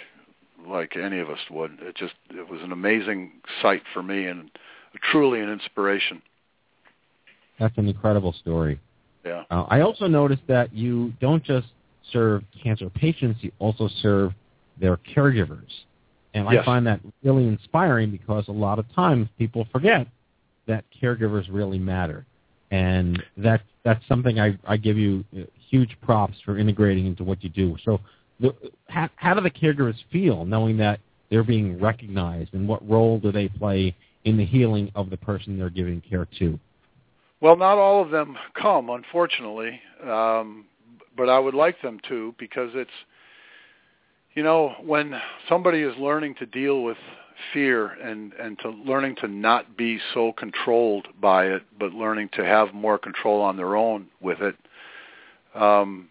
[0.68, 1.80] like any of us would.
[1.82, 4.52] It just it was an amazing sight for me and
[5.12, 6.22] truly an inspiration.
[7.60, 8.80] That's an incredible story.
[9.26, 9.44] Yeah.
[9.52, 11.68] Uh, I also noticed that you don't just
[12.12, 14.34] serve cancer patients; you also serve
[14.80, 15.70] their caregivers,
[16.34, 20.08] and I find that really inspiring because a lot of times people forget
[20.68, 22.26] that caregivers really matter,
[22.72, 27.38] and that that's something I, I give you uh, huge props for integrating into what
[27.44, 27.76] you do.
[27.86, 28.00] So,
[28.40, 28.54] the,
[28.90, 33.32] how, how do the caregivers feel knowing that they're being recognized, and what role do
[33.32, 36.60] they play in the healing of the person they're giving care to?
[37.40, 40.66] Well, not all of them come, unfortunately, um,
[41.18, 42.98] but I would like them to because it's
[44.36, 46.98] You know, when somebody is learning to deal with
[47.54, 52.46] fear and and to learning to not be so controlled by it, but learning to
[52.46, 54.56] have more control on their own with it,
[55.56, 56.10] um,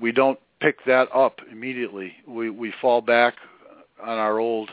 [0.00, 2.12] we don't pick that up immediately.
[2.26, 3.34] We we fall back
[4.02, 4.70] on our old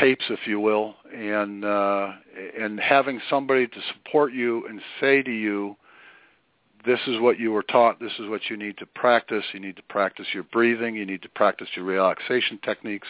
[0.00, 2.12] tapes, if you will, and uh,
[2.58, 5.76] and having somebody to support you and say to you,
[6.84, 9.44] this is what you were taught, this is what you need to practice.
[9.52, 13.08] You need to practice your breathing, you need to practice your relaxation techniques.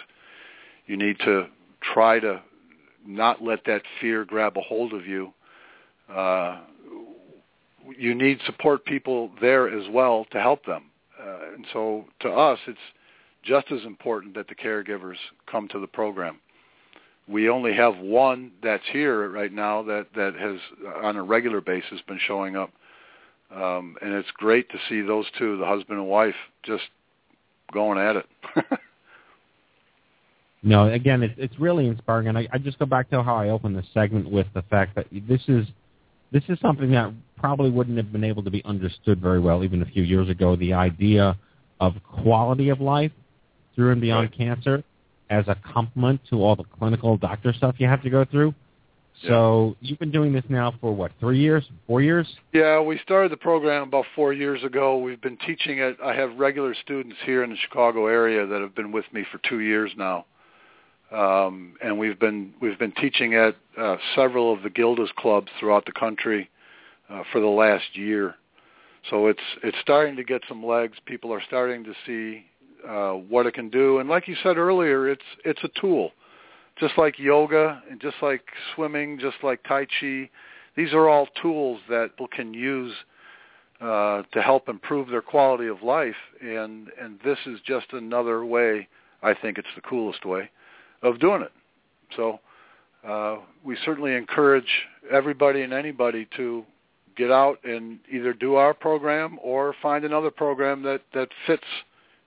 [0.87, 1.47] You need to
[1.95, 2.43] try to
[3.07, 5.33] not let that fear grab a hold of you.
[6.13, 6.61] Uh,
[7.99, 10.85] you need support people there as well to help them.
[11.21, 12.79] Uh, and so to us, it's
[13.43, 15.17] just as important that the caregivers
[15.51, 16.39] come to the program.
[17.29, 20.59] We only have one that's here right now that that has
[21.03, 22.73] on a regular basis been showing up.
[23.55, 26.85] Um and it's great to see those two the husband and wife just
[27.73, 28.27] going at it.
[30.65, 32.29] No again it's it's really inspiring.
[32.29, 34.95] And I, I just go back to how i opened the segment with the fact
[34.95, 35.67] that this is
[36.33, 39.83] this is something that probably wouldn't have been able to be understood very well even
[39.83, 41.37] a few years ago the idea
[41.81, 43.13] of quality of life
[43.75, 44.39] through and beyond right.
[44.39, 44.85] cancer
[45.31, 48.55] as a complement to all the clinical doctor stuff you have to go through.
[49.27, 52.27] So you've been doing this now for what, three years, four years?
[52.53, 54.99] Yeah, we started the program about four years ago.
[54.99, 55.97] We've been teaching it.
[56.03, 59.39] I have regular students here in the Chicago area that have been with me for
[59.49, 60.27] two years now,
[61.13, 65.85] um, and we've been we've been teaching at uh, several of the Gilda's clubs throughout
[65.85, 66.49] the country
[67.11, 68.37] uh, for the last year.
[69.11, 70.97] So it's it's starting to get some legs.
[71.05, 72.47] People are starting to see
[72.89, 73.99] uh, what it can do.
[73.99, 76.13] And like you said earlier, it's it's a tool,
[76.79, 78.43] just like yoga and just like
[78.75, 80.31] swimming, just like tai chi.
[80.77, 82.95] These are all tools that people can use
[83.83, 86.17] uh, to help improve their quality of life.
[86.41, 88.89] And and this is just another way.
[89.23, 90.49] I think it's the coolest way
[91.03, 91.53] of doing it.
[92.17, 92.39] So
[93.07, 94.69] uh, we certainly encourage
[95.11, 96.65] everybody and anybody to
[97.17, 101.65] get out and either do our program or find another program that that fits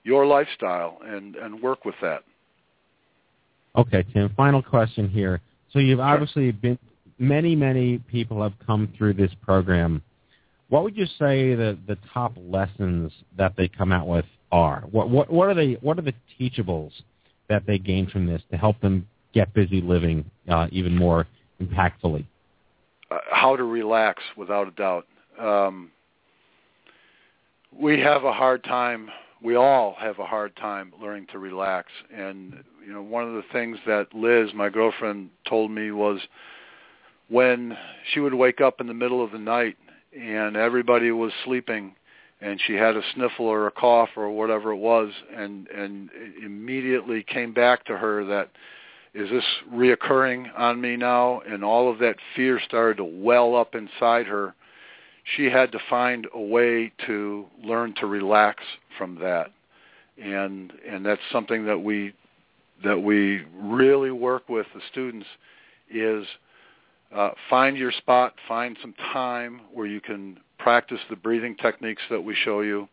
[0.04, 2.24] your lifestyle and and work with that.
[3.76, 4.32] Okay, Tim.
[4.36, 5.42] Final question here.
[5.72, 6.78] So you've obviously been
[7.18, 10.02] many many people have come through this program.
[10.70, 14.84] What would you say the the top lessons that they come out with are?
[14.92, 16.92] What what what are they what are the teachables
[17.48, 21.28] that they gain from this to help them get busy living uh, even more
[21.62, 22.26] impactfully?
[23.12, 25.06] Uh, how to relax, without a doubt.
[25.40, 25.92] Um,
[27.72, 29.10] we have a hard time
[29.46, 31.92] we all have a hard time learning to relax.
[32.14, 36.20] And you know, one of the things that Liz, my girlfriend, told me was
[37.30, 37.78] when
[38.12, 39.78] she would wake up in the middle of the night
[40.20, 41.96] and everybody was sleeping
[42.42, 46.10] and she had a sniffle or a cough or whatever it was and and
[46.44, 48.50] immediately came back to her that
[49.16, 51.40] is this reoccurring on me now?
[51.48, 54.54] And all of that fear started to well up inside her.
[55.36, 58.62] She had to find a way to learn to relax
[58.98, 59.52] from that.
[60.22, 62.14] And and that's something that we
[62.84, 65.28] that we really work with the students
[65.90, 66.26] is
[67.16, 72.24] uh, find your spot, find some time where you can practice the breathing techniques that
[72.24, 72.90] we show you,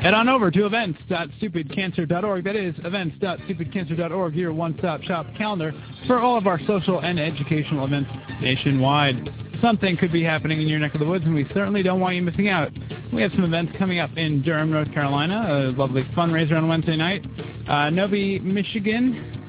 [0.00, 2.44] Head on over to events.stupidcancer.org.
[2.44, 5.72] That is events.stupidcancer.org, your one-stop shop calendar
[6.06, 9.30] for all of our social and educational events nationwide.
[9.62, 12.16] Something could be happening in your neck of the woods, and we certainly don't want
[12.16, 12.70] you missing out.
[13.12, 16.96] We have some events coming up in Durham, North Carolina, a lovely fundraiser on Wednesday
[16.96, 17.24] night.
[17.68, 19.40] Uh, Novi, Michigan.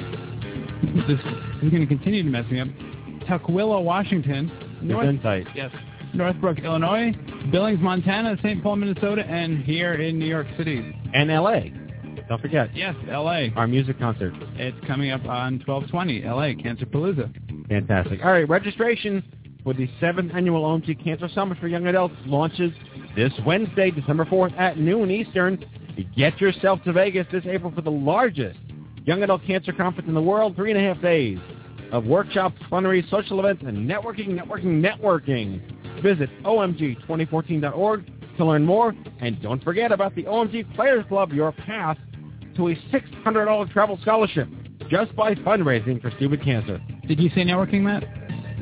[1.07, 2.67] This is going to continue to mess me up.
[3.27, 4.51] Tukwila, Washington.
[4.81, 5.47] North, insight.
[5.55, 5.71] Yes.
[6.13, 7.13] Northbrook, Illinois,
[7.51, 8.63] Billings, Montana, St.
[8.63, 10.95] Paul, Minnesota, and here in New York City.
[11.13, 11.73] And L.A.
[12.27, 12.75] Don't forget.
[12.75, 13.51] Yes, L.A.
[13.55, 14.33] Our music concert.
[14.55, 17.31] It's coming up on 1220, L.A., Cancer Palooza.
[17.67, 18.23] Fantastic.
[18.23, 19.23] All right, registration
[19.63, 22.71] for the 7th Annual OMG Cancer Summit for Young Adults launches
[23.15, 25.63] this Wednesday, December 4th at noon Eastern.
[26.15, 28.59] Get yourself to Vegas this April for the largest
[29.05, 31.39] Young Adult Cancer Conference in the world, three and a half days
[31.91, 36.01] of workshops, fundraisers, social events, and networking, networking, networking.
[36.01, 38.05] Visit omg2014.org
[38.37, 38.93] to learn more.
[39.19, 41.97] And don't forget about the OMG Players Club, your path
[42.57, 44.47] to a $600 travel scholarship
[44.89, 46.81] just by fundraising for stupid cancer.
[47.07, 48.03] Did you say networking, Matt?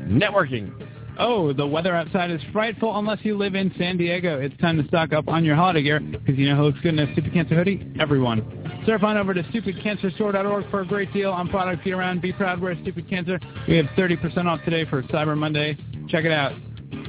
[0.00, 0.72] Networking.
[1.18, 4.40] Oh, the weather outside is frightful unless you live in San Diego.
[4.40, 6.94] It's time to stock up on your holiday gear because you know who looks good
[6.94, 7.86] in a Stupid Cancer hoodie?
[8.00, 8.73] Everyone.
[8.86, 12.20] Surf on over to stupidcancerstore.org for a great deal on products year-round.
[12.20, 13.40] Be proud, wear Stupid Cancer.
[13.66, 15.78] We have 30% off today for Cyber Monday.
[16.08, 16.52] Check it out.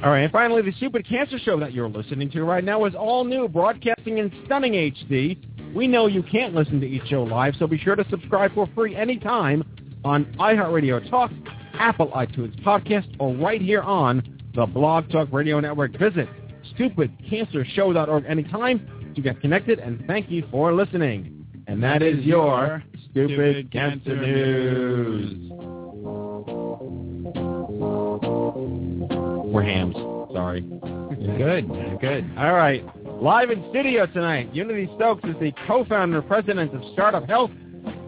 [0.02, 2.94] All right, and finally, the Stupid Cancer Show that you're listening to right now is
[2.94, 5.38] all new, broadcasting in stunning HD.
[5.74, 8.66] We know you can't listen to each show live, so be sure to subscribe for
[8.74, 9.62] free anytime
[10.04, 11.30] on iHeartRadio Talk,
[11.74, 14.22] Apple iTunes Podcast, or right here on
[14.54, 15.98] the Blog Talk Radio Network.
[15.98, 16.28] Visit
[16.78, 21.45] stupidcancershow.org anytime to get connected, and thank you for listening.
[21.68, 25.50] And that is your Stupid Cancer News.
[29.52, 29.94] We're hams.
[30.32, 30.60] Sorry.
[30.60, 31.68] Good.
[32.00, 32.30] Good.
[32.38, 32.84] All right.
[33.20, 37.50] Live in studio tonight, Unity Stoakes is the co-founder and president of Startup Health,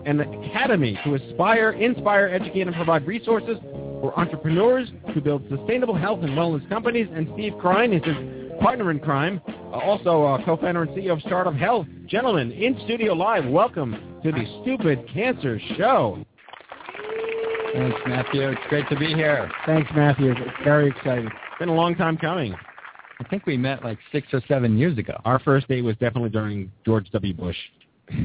[0.05, 3.57] and the academy to aspire, inspire, educate, and provide resources
[4.01, 7.09] for entrepreneurs to build sustainable health and wellness companies.
[7.13, 11.21] And Steve Krein is his partner in crime, uh, also uh, co-founder and CEO of
[11.23, 11.87] Startup Health.
[12.07, 16.25] Gentlemen, in studio live, welcome to the Stupid Cancer Show.
[17.73, 18.49] Thanks, Matthew.
[18.49, 19.51] It's great to be here.
[19.67, 20.33] Thanks, Matthew.
[20.33, 21.27] It's very exciting.
[21.27, 22.55] It's been a long time coming.
[23.21, 25.21] I think we met like six or seven years ago.
[25.25, 27.35] Our first date was definitely during George W.
[27.35, 27.57] Bush.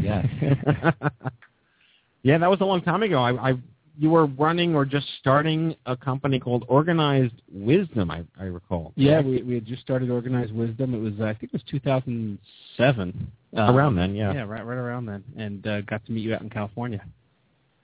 [0.02, 0.26] Yes.
[2.24, 3.22] yeah, that was a long time ago.
[3.22, 3.54] I, I
[3.97, 8.91] you were running or just starting a company called Organized Wisdom, I, I recall.
[8.95, 10.93] Yeah, we we had just started Organized Wisdom.
[10.93, 13.32] It was uh, I think it was 2007.
[13.56, 14.34] Around then, yeah.
[14.34, 17.03] Yeah, right right around then, and uh, got to meet you out in California.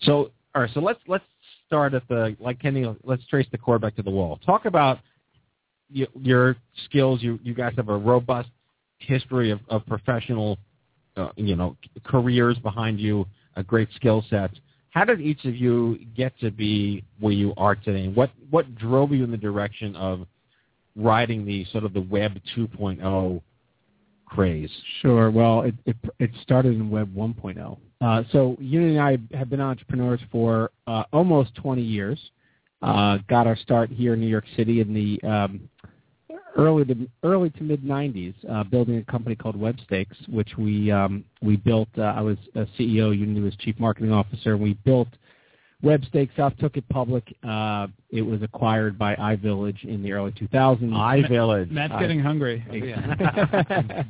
[0.01, 1.23] So, all right, so let's let's
[1.67, 2.85] start at the like Kenny.
[3.03, 4.39] Let's trace the core back to the wall.
[4.45, 4.99] Talk about
[5.95, 7.21] y- your skills.
[7.21, 8.49] You you guys have a robust
[8.97, 10.57] history of, of professional,
[11.15, 14.51] uh, you know, careers behind you, a great skill set.
[14.91, 18.07] How did each of you get to be where you are today?
[18.07, 20.25] What what drove you in the direction of
[20.95, 23.41] riding the sort of the Web 2.0
[24.25, 24.71] craze?
[25.01, 25.29] Sure.
[25.29, 27.77] Well, it it, it started in Web 1.0.
[28.01, 32.19] Uh, so Unity and I have been entrepreneurs for uh, almost 20 years.
[32.81, 35.69] Uh, got our start here in New York City in the um,
[36.57, 41.23] early to early to mid 90s, uh, building a company called WebStakes, which we um,
[41.41, 41.89] we built.
[41.97, 45.07] Uh, I was a CEO, Unity was chief marketing officer, and we built
[45.83, 47.23] WebStakes up, took it public.
[47.47, 50.81] Uh, it was acquired by iVillage in the early 2000s.
[50.81, 51.71] iVillage.
[51.71, 52.65] Matt's I- getting hungry.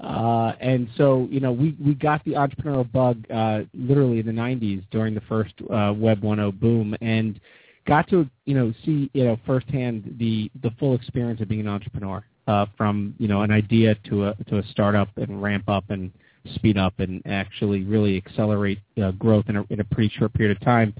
[0.00, 4.32] uh, and so, you know, we, we got the entrepreneurial bug uh, literally in the
[4.32, 7.38] 90s during the first uh, Web 1.0 boom and
[7.86, 11.68] got to, you know, see, you know, firsthand the, the full experience of being an
[11.68, 15.84] entrepreneur uh, from, you know, an idea to a, to a startup and ramp up
[15.90, 16.12] and
[16.54, 20.56] speed up and actually really accelerate uh, growth in a, in a pretty short period
[20.56, 20.94] of time.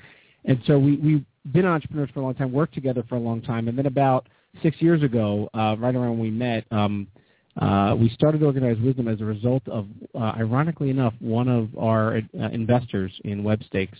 [0.44, 3.42] And so we, we've been entrepreneurs for a long time, worked together for a long
[3.42, 3.68] time.
[3.68, 4.29] And then about
[4.62, 7.07] six years ago, uh, right around when we met, um,
[7.61, 12.16] uh, we started Organized Wisdom as a result of, uh, ironically enough, one of our
[12.16, 13.97] uh, investors in WebStakes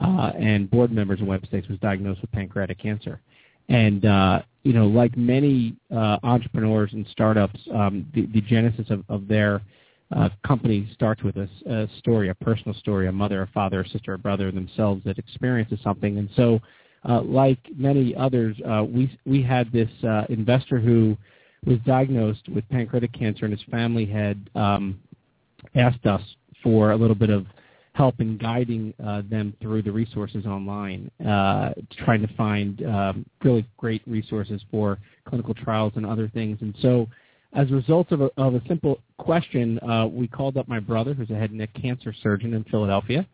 [0.00, 3.20] uh, and board members in WebStakes was diagnosed with pancreatic cancer.
[3.68, 9.04] And, uh, you know, like many uh, entrepreneurs and startups, um, the, the genesis of,
[9.08, 9.62] of their
[10.14, 14.14] uh, company starts with a story, a personal story, a mother, a father, a sister,
[14.14, 16.18] a brother themselves that experiences something.
[16.18, 16.60] And so,
[17.08, 21.16] uh, like many others, uh, we we had this uh, investor who
[21.64, 25.00] was diagnosed with pancreatic cancer, and his family had um,
[25.74, 26.22] asked us
[26.62, 27.46] for a little bit of
[27.94, 31.70] help in guiding uh, them through the resources online, uh,
[32.04, 36.58] trying to find um, really great resources for clinical trials and other things.
[36.62, 37.06] And so
[37.54, 41.12] as a result of a, of a simple question, uh, we called up my brother,
[41.12, 43.26] who's a head and neck cancer surgeon in Philadelphia,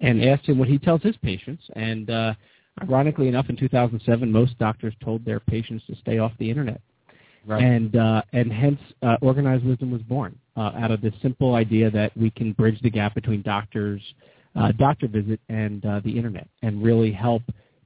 [0.00, 1.64] and asked him what he tells his patients.
[1.74, 2.34] And uh,
[2.82, 6.80] ironically enough, in 2007, most doctors told their patients to stay off the internet.
[7.46, 7.62] Right.
[7.62, 11.90] And uh, and hence, uh, organized wisdom was born uh, out of this simple idea
[11.90, 14.00] that we can bridge the gap between doctors,
[14.56, 17.42] uh, doctor visit, and uh, the internet, and really help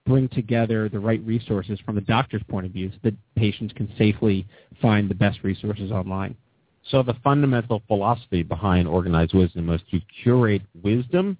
[0.06, 3.92] bring together the right resources from the doctor's point of view, so that patients can
[3.98, 4.46] safely
[4.80, 6.36] find the best resources online.
[6.90, 11.36] So the fundamental philosophy behind organized wisdom was to curate wisdom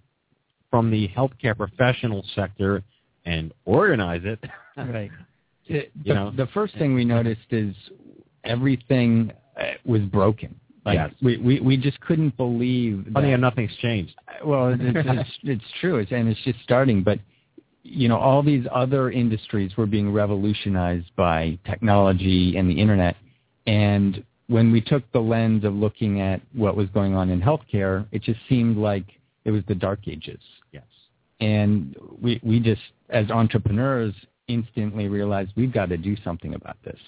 [0.70, 2.82] from the healthcare professional sector
[3.24, 4.42] and organize it.
[4.76, 5.10] Right.
[5.70, 6.32] You the, know.
[6.34, 7.74] the first thing we noticed is
[8.49, 10.59] everything uh, was broken.
[10.84, 11.12] Like Yes.
[11.22, 13.07] we, we we just couldn't believe.
[13.12, 14.14] Funny that- how nothing's changed.
[14.44, 17.03] well, it's, it's, it's true, it's, and it's just starting.
[17.03, 17.18] But
[17.82, 23.16] you know, all these other industries were being revolutionized by technology and the internet.
[23.66, 28.07] And when we took the lens of looking at what was going on in healthcare,
[28.12, 29.05] it just seemed like
[29.44, 30.40] it was the dark ages.
[30.72, 30.84] Yes.
[31.40, 34.14] And we we just, as entrepreneurs,
[34.49, 36.99] instantly realized we've got to do something about this.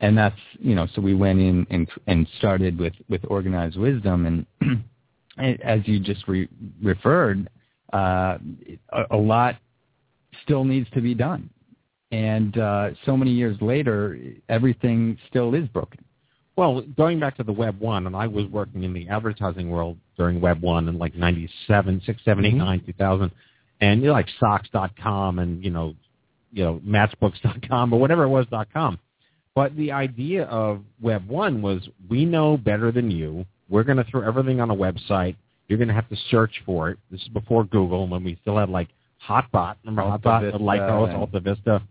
[0.00, 4.46] And that's you know, so we went in and and started with with organized wisdom
[5.36, 6.48] and as you just re-
[6.82, 7.48] referred,
[7.92, 8.38] uh,
[8.92, 9.56] a, a lot
[10.44, 11.50] still needs to be done.
[12.10, 14.18] And uh, so many years later,
[14.48, 16.04] everything still is broken.
[16.56, 19.96] Well, going back to the Web 1, and I was working in the advertising world
[20.16, 22.56] during Web 1 in like 97, 6, 7, 8, Mhm.
[22.56, 23.30] 9, 2000,
[23.80, 25.94] and you know, like socks.com and, you know,
[26.50, 28.98] you know, matchbooks.com or whatever it was dot .com.
[29.58, 33.44] But the idea of Web 1 was we know better than you.
[33.68, 35.34] We're going to throw everything on a website.
[35.66, 36.98] You're going to have to search for it.
[37.10, 38.86] This is before Google when we still had like
[39.20, 39.74] Hotbot.
[39.84, 40.52] Remember Hotbot?
[40.60, 41.82] Lycos, and- Alta Vista.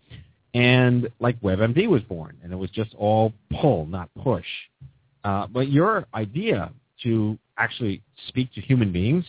[0.54, 4.46] And like WebMD was born, and it was just all pull, not push.
[5.26, 6.72] Uh, but your idea
[7.04, 9.26] to actually speak to human beings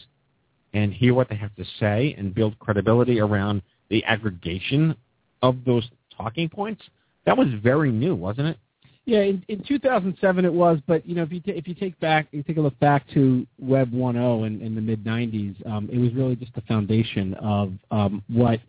[0.74, 4.95] and hear what they have to say and build credibility around the aggregation
[5.43, 6.82] of those talking points,
[7.29, 8.57] that was very new, wasn't it?
[9.05, 11.99] Yeah, in, in 2007 it was, but you know if you ta if you take
[12.01, 15.91] back you take a look back to Web 1.0 in, in the mid 90s, um,
[15.93, 18.61] it was really just the foundation of um, what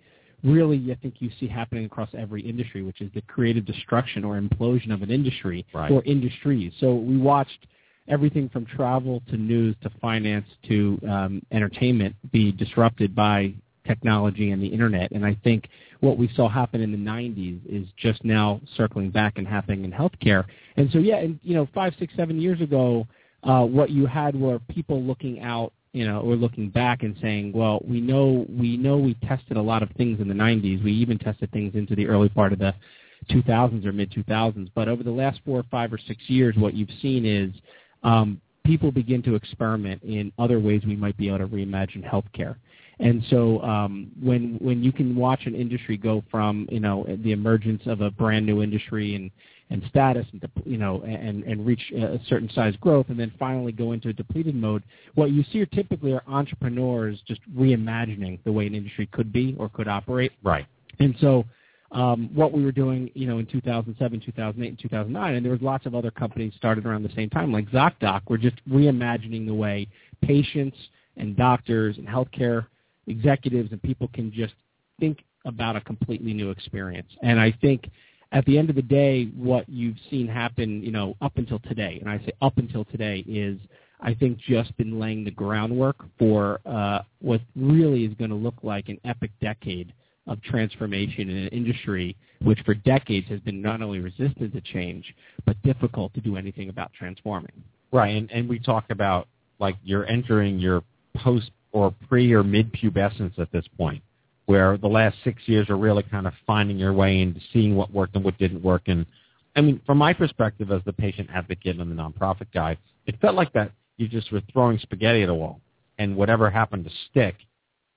[0.44, 4.40] really I think you see happening across every industry, which is the creative destruction or
[4.40, 5.90] implosion of an industry Right.
[5.92, 6.74] or industries.
[6.82, 7.66] So we watched
[8.10, 13.54] everything from travel to news to finance to um, entertainment be disrupted by
[13.90, 15.12] technology and the internet.
[15.12, 15.68] And I think
[16.02, 19.92] what we saw happen in the 90s is just now circling back and happening in
[19.92, 20.46] healthcare.
[20.78, 23.08] And so, yeah, and, you know, five, six, seven years ago,
[23.44, 27.52] uh, what you had were people looking out, you know, or looking back and saying,
[27.52, 30.84] well, we know, we know we tested a lot of things in the 90s.
[30.84, 32.76] We even tested things into the early part of the
[33.32, 34.70] 2000s or mid 2000s.
[34.76, 37.52] But over the last four, or five, or six years, what you've seen is
[38.04, 42.56] um, people begin to experiment in other ways we might be able to reimagine healthcare.
[43.00, 47.32] And so um, when when you can watch an industry go from you know the
[47.32, 49.32] emergence of a brand new industry and
[49.70, 53.72] and status and you know and and reach a certain size growth and then finally
[53.72, 54.84] go into a depleted mode,
[55.16, 59.56] what you see are typically are entrepreneurs just reimagining the way an industry could be
[59.58, 60.34] or could operate.
[60.44, 60.66] Right.
[61.00, 61.46] And so
[61.92, 65.62] um, what we were doing, you know, in 2007, 2008, and 2009, and there was
[65.62, 69.54] lots of other companies started around the same time, like ZocDoc, were just reimagining the
[69.54, 69.88] way
[70.22, 70.78] patients
[71.18, 72.68] and doctors and healthcare
[73.10, 74.54] executives and people can just
[75.00, 77.10] think about a completely new experience.
[77.22, 77.90] And I think
[78.32, 81.98] at the end of the day, what you've seen happen, you know, up until today,
[82.00, 83.60] and I say up until today, is
[84.02, 88.56] I think just been laying the groundwork for uh, what really is going to look
[88.64, 89.94] like an epic decade
[90.28, 95.14] of transformation in an industry which for decades has been not only resistant to change,
[95.46, 97.52] but difficult to do anything about transforming.
[97.92, 99.28] Right, and, and we talk about
[99.60, 100.84] like you're entering your
[101.18, 104.02] post or pre or mid pubescence at this point,
[104.46, 107.92] where the last six years are really kind of finding your way into seeing what
[107.94, 108.84] worked and what didn't work.
[108.88, 109.06] And
[109.56, 113.36] I mean, from my perspective as the patient advocate and the nonprofit guy, it felt
[113.36, 115.60] like that you just were throwing spaghetti at a wall,
[115.98, 117.36] and whatever happened to stick.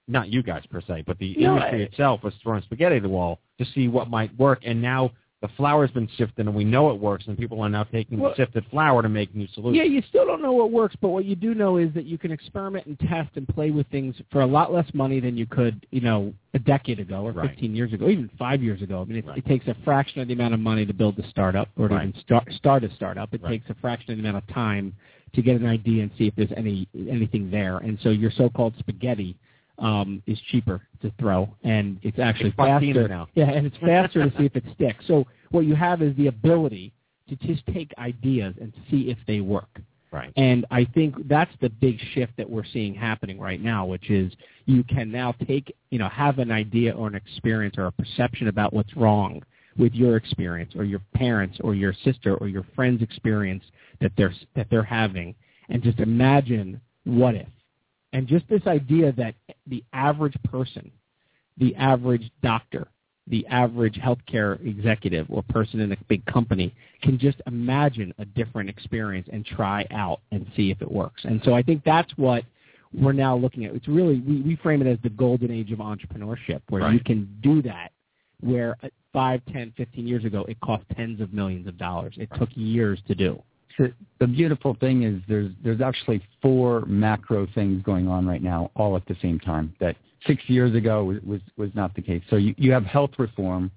[0.08, 3.08] Not you guys per se, but the industry I- itself was throwing spaghetti at the
[3.08, 4.60] wall to see what might work.
[4.64, 5.12] And now
[5.43, 8.30] the flour's been sifted, and we know it works, and people are now taking Well-
[8.30, 9.76] the sifted flour to make new solutions.
[9.76, 12.16] Yeah, you still don't know what works, but what you do know is that you
[12.16, 15.45] can experiment and test and play with things for a lot less money than you
[15.47, 17.51] could, you know, a decade ago or Right.
[17.51, 19.03] 15 years ago, even five years ago.
[19.03, 19.38] I mean, it, Right.
[19.38, 21.95] it takes a fraction of the amount of money to build a startup or to
[21.97, 22.09] Right.
[22.09, 23.34] even start, start a startup.
[23.34, 24.95] It takes a fraction of the amount of time
[25.32, 27.78] to get an idea and see if there's any anything there.
[27.78, 29.34] And so your so-called spaghetti
[29.78, 33.28] um, is cheaper to throw, and it's actually It's faster now.
[33.34, 35.04] Yeah, and it's faster to see if it sticks.
[35.06, 36.92] So what you have is the ability
[37.28, 39.80] to just take ideas and see if they work.
[40.10, 40.32] Right.
[40.36, 44.30] And I think that's the big shift that we're seeing happening right now, which is
[44.66, 48.48] you can now take, you know, have an idea or an experience or a perception
[48.48, 49.42] about what's wrong
[49.78, 53.64] with your experience or your parents or your sister or your friend's experience
[54.02, 55.34] that they're that they're having
[55.70, 57.48] and just imagine what if.
[58.12, 59.34] And just this idea that
[59.66, 60.90] the average person,
[61.56, 62.88] the average doctor,
[63.28, 68.68] the average healthcare executive or person in a big company can just imagine a different
[68.68, 71.24] experience and try out and see if it works.
[71.24, 72.44] And so I think that's what
[72.92, 73.74] we're now looking at.
[73.74, 77.28] It's really we, we frame it as the golden age of entrepreneurship, where you can
[77.42, 77.92] do that.
[78.40, 82.14] Where uh, five, ten, fifteen years ago, it cost tens of millions of dollars.
[82.16, 83.40] It took years to do.
[83.76, 88.70] So the beautiful thing is there's there's actually four macro things going on right now,
[88.76, 89.74] all at the same time.
[89.80, 89.96] That
[90.26, 92.22] six years ago was was, was not the case.
[92.30, 93.70] So you, you have health reform,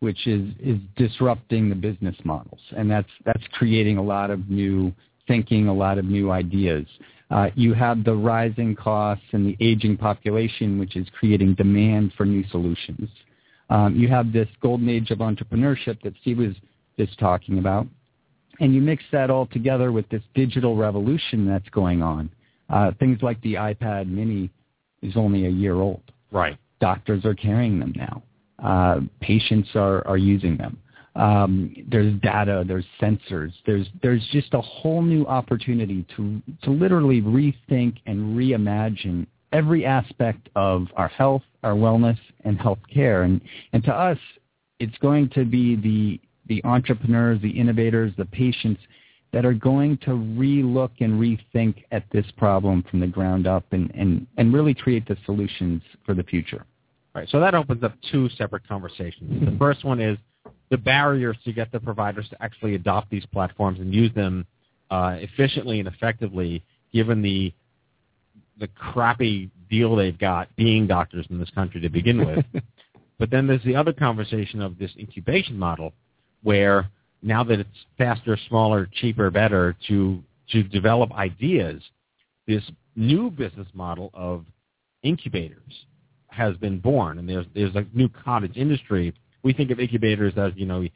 [0.00, 4.92] which is is disrupting the business models, and that's that's creating a lot of new
[5.26, 6.86] thinking, a lot of new ideas.
[7.30, 12.24] Uh, you have the rising costs and the aging population, which is creating demand for
[12.24, 13.08] new solutions.
[13.68, 16.54] Um, you have this golden age of entrepreneurship that Steve was
[16.96, 17.88] just talking about,
[18.60, 22.30] and you mix that all together with this digital revolution that's going on.
[22.68, 24.50] Uh, things like the iPad Mini
[25.02, 26.02] is only a year old.
[26.30, 26.58] Right.
[26.80, 28.22] Doctors are carrying them now.
[28.62, 30.78] Uh, patients are, are using them.
[31.14, 37.22] Um, there's data, there's sensors, there's there's just a whole new opportunity to to literally
[37.22, 43.24] rethink and reimagine every aspect of our health, our wellness, and healthcare.
[43.24, 43.40] And
[43.72, 44.18] and to us,
[44.78, 48.80] it's going to be the the entrepreneurs, the innovators, the patients
[49.32, 53.90] that are going to relook and rethink at this problem from the ground up and,
[53.94, 56.64] and, and really create the solutions for the future.
[57.14, 57.28] Right.
[57.30, 59.44] So that opens up two separate conversations.
[59.44, 60.18] The first one is
[60.70, 64.46] the barriers to get the providers to actually adopt these platforms and use them
[64.90, 67.52] uh, efficiently and effectively, given the
[68.58, 72.44] the crappy deal they've got being doctors in this country to begin with.
[73.18, 75.92] but then there's the other conversation of this incubation model,
[76.42, 76.88] where
[77.22, 80.22] now that it's faster, smaller, cheaper, better to
[80.52, 81.82] to develop ideas,
[82.46, 82.62] this
[82.94, 84.44] new business model of
[85.02, 85.86] incubators
[86.28, 89.14] has been born, and there's there's a new cottage industry.
[89.42, 90.86] We think of incubators as you know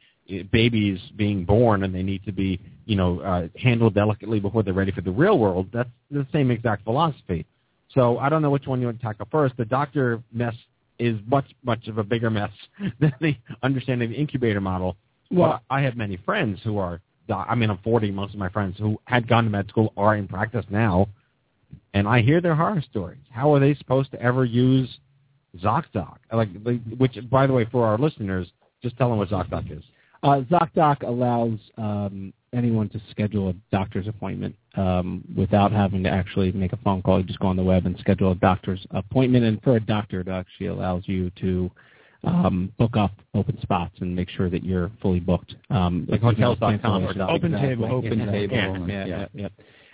[0.51, 4.73] babies being born, and they need to be you know uh, handled delicately before they're
[4.73, 5.67] ready for the real world.
[5.73, 7.45] That's the same exact philosophy.
[7.93, 9.57] So I don't know which one you want to tackle first.
[9.57, 10.55] The doctor mess
[10.99, 12.51] is much much of a bigger mess
[12.99, 14.95] than the understanding of the incubator model.
[15.31, 17.01] Well- Well, I have many friends who are.
[17.29, 18.11] I mean, I'm 40.
[18.11, 21.07] Most of my friends who had gone to med school are in practice now,
[21.93, 23.21] and I hear their horror stories.
[23.31, 24.99] How are they supposed to ever use
[25.59, 26.17] ZocDoc?
[26.33, 28.51] Like, like, which, by the way, for our listeners,
[28.83, 29.83] just tell them what ZocDoc is.
[30.23, 36.51] Uh, ZocDoc allows um, anyone to schedule a doctor's appointment um, without having to actually
[36.51, 37.19] make a phone call.
[37.19, 39.45] You just go on the web and schedule a doctor's appointment.
[39.45, 41.71] And for a doctor, it actually allows you to
[42.23, 45.55] um, book up open spots and make sure that you're fully booked.
[45.69, 47.29] Um, Like if you can hotels.com or.
[47.29, 47.51] Open.
[47.51, 47.85] Table.
[47.85, 48.55] Open Table.
[48.55, 49.05] Yeah, yeah, yeah.
[49.05, 49.25] yeah.
[49.33, 49.47] yeah.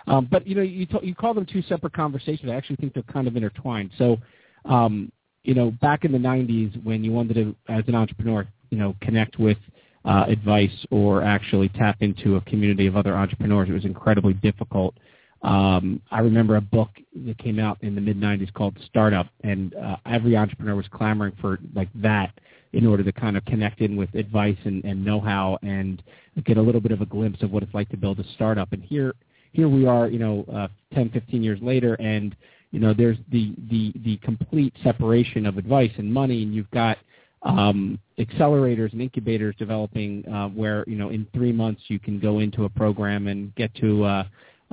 [0.06, 2.50] Um, but you know, you t- you call them two separate conversations.
[2.50, 3.90] I actually think they're kind of intertwined.
[3.98, 4.16] So,
[4.64, 5.12] um,
[5.44, 8.94] you know, back in the '90s, when you wanted to, as an entrepreneur, you know,
[9.02, 9.58] connect with
[10.04, 14.94] uh, advice or actually tap into a community of other entrepreneurs, it was incredibly difficult.
[15.42, 16.90] Um, I remember a book
[17.26, 21.34] that came out in the mid '90s called Startup, and uh, every entrepreneur was clamoring
[21.40, 22.32] for like that
[22.72, 26.02] in order to kind of connect in with advice and, and know-how and
[26.44, 28.72] get a little bit of a glimpse of what it's like to build a startup.
[28.72, 29.14] And here,
[29.52, 32.36] here we are, you know, uh, 10, 15 years later, and
[32.70, 36.98] you know, there's the the the complete separation of advice and money, and you've got
[37.42, 42.40] um, accelerators and incubators developing uh, where you know in three months you can go
[42.40, 44.24] into a program and get to uh,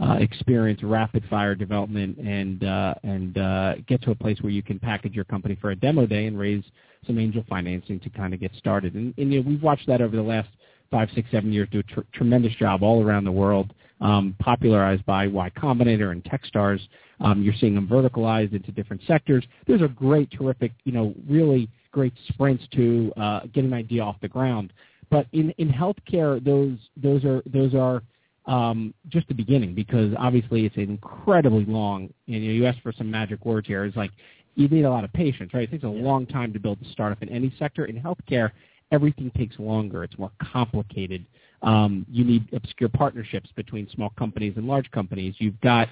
[0.02, 4.62] uh, experience rapid fire development and uh, and uh, get to a place where you
[4.62, 6.64] can package your company for a demo day and raise
[7.08, 8.96] some angel financing to kind of get started.
[8.96, 10.50] And, and you know, we've watched that over the last
[10.92, 15.06] five, six, seven years do a tr- tremendous job all around the world, um, popularized
[15.06, 16.80] by Y Combinator and Techstars.
[17.20, 19.46] Um, you're seeing them verticalized into different sectors.
[19.68, 24.18] There's a great, terrific, you know, really great sprints to uh, get an idea off
[24.22, 24.74] the ground.
[25.10, 28.02] But in, in healthcare, those those are those are
[28.48, 32.14] um, just the beginning because obviously it's incredibly long.
[32.28, 33.86] And you, know, you asked for some magic words here.
[33.86, 34.12] It's like
[34.56, 35.64] you need a lot of patience, right?
[35.64, 37.86] It takes a long time to build a startup in any sector.
[37.86, 38.52] In healthcare,
[38.92, 40.04] everything takes longer.
[40.04, 41.26] It's more complicated.
[41.62, 45.36] Um, you need obscure partnerships between small companies and large companies.
[45.40, 45.90] You've got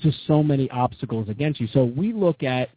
[0.00, 1.68] just so many obstacles against you.
[1.68, 2.70] So we look at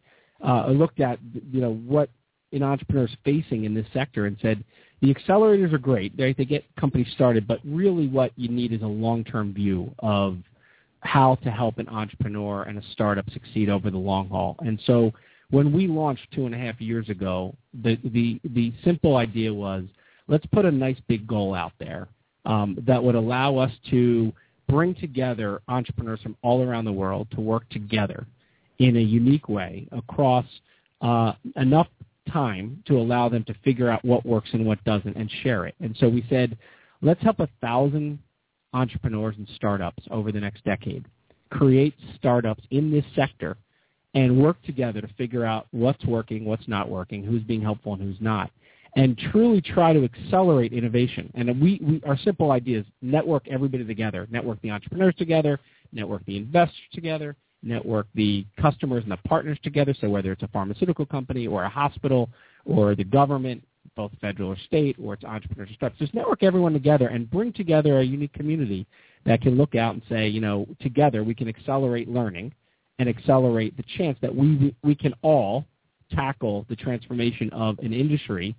[0.44, 1.18] uh, looked at
[1.52, 2.08] you know what
[2.52, 4.64] in entrepreneurs facing in this sector and said
[5.00, 6.16] the accelerators are great.
[6.16, 10.38] They, they get companies started, but really what you need is a long-term view of
[11.00, 14.56] how to help an entrepreneur and a startup succeed over the long haul.
[14.60, 15.12] And so
[15.50, 19.84] when we launched two and a half years ago, the the the simple idea was
[20.28, 22.08] let's put a nice big goal out there
[22.44, 24.32] um, that would allow us to
[24.68, 28.26] bring together entrepreneurs from all around the world to work together
[28.78, 30.46] in a unique way across
[31.00, 31.88] uh, enough
[32.30, 35.74] time to allow them to figure out what works and what doesn't and share it.
[35.80, 36.56] And so we said,
[37.02, 38.18] let's help a thousand
[38.72, 41.04] entrepreneurs and startups over the next decade
[41.50, 43.56] create startups in this sector
[44.14, 48.02] and work together to figure out what's working, what's not working, who's being helpful and
[48.02, 48.50] who's not,
[48.96, 51.30] and truly try to accelerate innovation.
[51.34, 55.60] And we, we our simple idea is network everybody together, network the entrepreneurs together,
[55.92, 59.94] network the investors together, network the customers and the partners together.
[60.00, 62.28] So whether it's a pharmaceutical company or a hospital
[62.64, 63.62] or the government,
[63.96, 67.52] both federal or state, or it's entrepreneurs or startups, just network everyone together and bring
[67.52, 68.86] together a unique community
[69.26, 72.52] that can look out and say, you know, together we can accelerate learning
[72.98, 75.64] and accelerate the chance that we we can all
[76.12, 78.54] tackle the transformation of an industry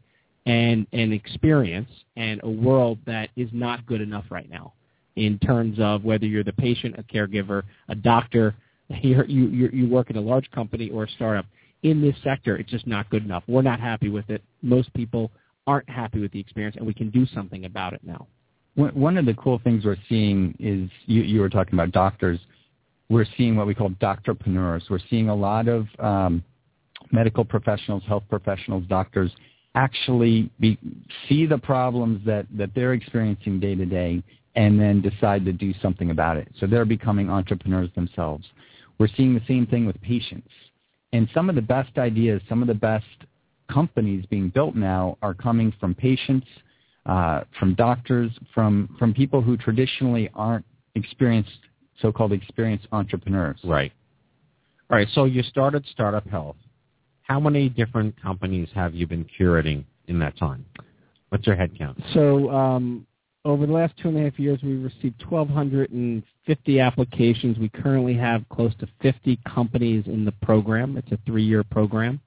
[0.46, 4.74] and an experience and a world that is not good enough right now
[5.16, 8.56] in terms of whether you're the patient, a caregiver, a doctor,
[9.02, 11.46] you're, you you you work in a large company or a startup.
[11.84, 13.44] In this sector, it's just not good enough.
[13.48, 14.44] We're not happy with it.
[14.62, 15.32] Most people
[15.66, 18.28] aren't happy with the experience, and we can do something about it now.
[18.76, 22.40] One of the cool things we're seeing is you, you were talking about doctors.
[23.10, 24.90] We're seeing what we call doctorpreneurs.
[24.90, 26.42] We're seeing a lot of um,
[27.12, 29.32] medical professionals, health professionals, doctors
[29.76, 30.78] actually be,
[31.28, 34.24] see the problems that, that they're experiencing day to day
[34.56, 36.48] and then decide to do something about it.
[36.60, 38.46] So they're becoming entrepreneurs themselves.
[39.02, 40.52] We're seeing the same thing with patients.
[41.12, 43.08] And some of the best ideas, some of the best
[43.68, 46.46] companies being built now are coming from patients,
[47.08, 51.50] uh, from doctors, from, from people who traditionally aren't experienced,
[52.00, 53.60] so-called experienced entrepreneurs.
[53.64, 53.92] Right.
[54.92, 55.08] All right.
[55.14, 56.58] So you started Startup Health.
[57.24, 60.64] How many different companies have you been curating in that time?
[61.30, 62.00] What's your head count?
[62.14, 63.08] So um,
[63.44, 67.58] over the last two and a half years, we've received 1,250 applications.
[67.58, 70.98] We currently have close to 50 companies in the program.
[70.98, 72.20] It's a three-year program.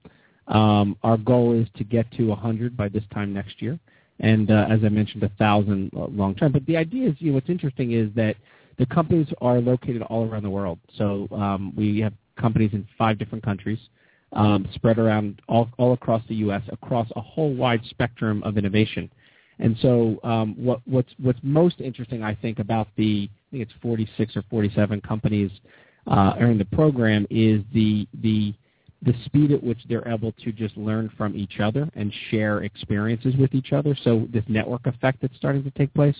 [0.48, 3.78] Um, our goal is to get to 100 by this time next year,
[4.20, 6.52] and uh, as I mentioned, 1,000 uh, long term.
[6.52, 8.36] But the idea is, you know, what's interesting is that
[8.76, 10.80] the companies are located all around the world.
[10.98, 13.78] So um, we have companies in five different countries.
[14.32, 19.08] Um, spread around all, all across the U.S., across a whole wide spectrum of innovation.
[19.58, 23.72] And so um, what, what's, what's most interesting, I think, about the, I think it's
[23.80, 25.50] 46 or 47 companies
[26.06, 28.54] uh, in the program is the, the,
[29.02, 33.34] the speed at which they're able to just learn from each other and share experiences
[33.36, 33.96] with each other.
[34.02, 36.16] So this network effect that's starting to take place.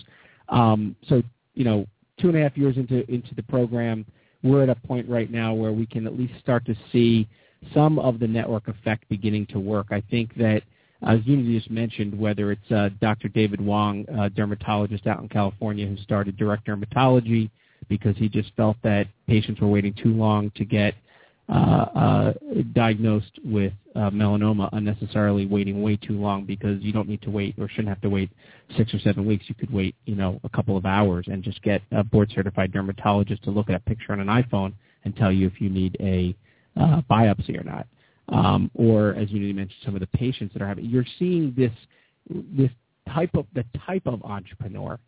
[0.49, 1.21] Um, so,
[1.55, 1.87] you know,
[2.19, 4.05] two and a half years into, into the program,
[4.43, 7.27] we're at a point right now where we can at least start to see
[7.73, 9.87] some of the network effect beginning to work.
[9.89, 10.61] I think that
[11.03, 13.27] as Unity just mentioned, whether it's uh, Dr.
[13.27, 17.49] David Wong, a dermatologist out in California who started direct dermatology
[17.89, 20.95] because he just felt that patients were waiting too long to get
[21.47, 22.33] uh, uh,
[22.73, 27.53] diagnosed with uh, melanoma unnecessarily waiting way too long because you don't need to wait
[27.59, 28.31] or shouldn't have to wait
[28.75, 29.45] six or seven weeks.
[29.47, 32.71] You could wait, you know, a couple of hours and just get a board certified
[32.71, 34.73] dermatologist to look at a picture on an iPhone
[35.03, 36.35] and tell you if you need a
[36.77, 37.85] uh, biopsy or not
[38.29, 40.85] um, or as you mentioned, some of the patients that are having.
[40.85, 41.71] You're seeing this
[42.29, 42.71] this
[43.13, 44.99] type of the type of entrepreneur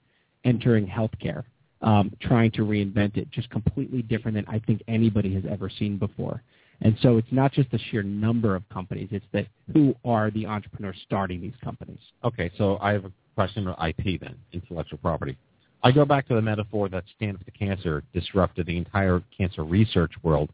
[0.44, 1.44] entering healthcare,
[1.82, 5.98] um, trying to reinvent it, just completely different than I think anybody has ever seen
[5.98, 6.44] before.
[6.82, 10.46] And so it's not just the sheer number of companies; it's that who are the
[10.46, 12.00] entrepreneurs starting these companies.
[12.24, 15.38] Okay, so I have a question on IP then, intellectual property.
[15.84, 20.50] I go back to the metaphor that to Cancer disrupted the entire cancer research world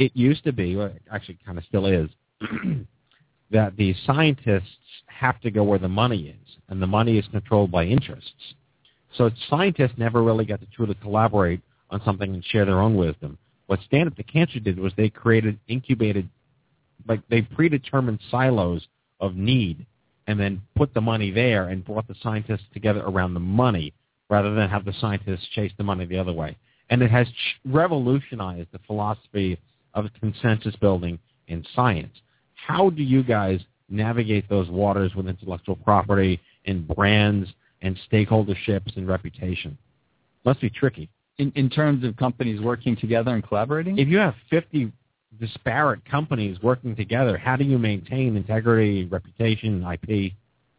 [0.00, 2.08] it used to be, well, actually kind of still is,
[3.50, 4.64] that the scientists
[5.06, 8.54] have to go where the money is, and the money is controlled by interests.
[9.16, 13.36] So scientists never really got to truly collaborate on something and share their own wisdom.
[13.66, 16.28] What Stand Up to Cancer did was they created incubated,
[17.06, 18.86] like they predetermined silos
[19.20, 19.84] of need
[20.26, 23.92] and then put the money there and brought the scientists together around the money
[24.30, 26.56] rather than have the scientists chase the money the other way.
[26.88, 27.26] And it has
[27.66, 29.58] revolutionized the philosophy
[29.94, 31.18] of consensus building
[31.48, 32.14] in science.
[32.54, 37.48] How do you guys navigate those waters with intellectual property and brands
[37.82, 39.76] and stakeholderships and reputation?
[40.44, 41.08] Must be tricky.
[41.38, 43.98] In, in terms of companies working together and collaborating?
[43.98, 44.92] If you have 50
[45.38, 47.36] disparate companies working together.
[47.36, 50.32] How do you maintain integrity, reputation, IP?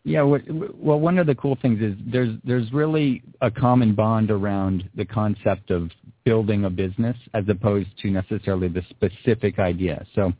[0.03, 4.89] Yeah, well, one of the cool things is there's there's really a common bond around
[4.95, 5.91] the concept of
[6.23, 10.03] building a business as opposed to necessarily the specific idea.
[10.15, 10.33] So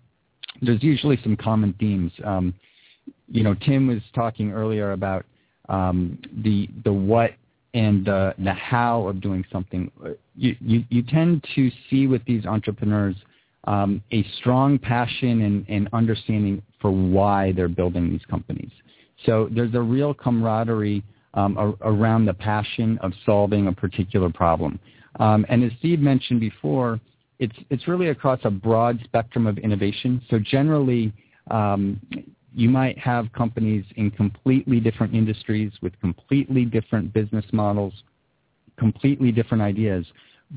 [0.62, 2.12] there's usually some common themes.
[2.24, 2.55] Um,
[3.28, 5.26] you know, Tim was talking earlier about
[5.70, 7.32] um, the the what
[7.76, 9.91] and the the how of doing something.
[10.36, 13.16] You you, you tend to see with these entrepreneurs
[13.66, 18.72] um, a strong passion and, and understanding for why they're building these companies.
[19.26, 21.03] So there's a real camaraderie
[21.34, 24.80] um, a- around the passion of solving a particular problem.
[25.19, 26.99] Um, and as Steve mentioned before,
[27.39, 30.22] it's it's really across a broad spectrum of innovation.
[30.30, 31.11] So generally,
[31.49, 31.99] um,
[32.53, 37.93] you might have companies in completely different industries with completely different business models,
[38.78, 40.05] completely different ideas,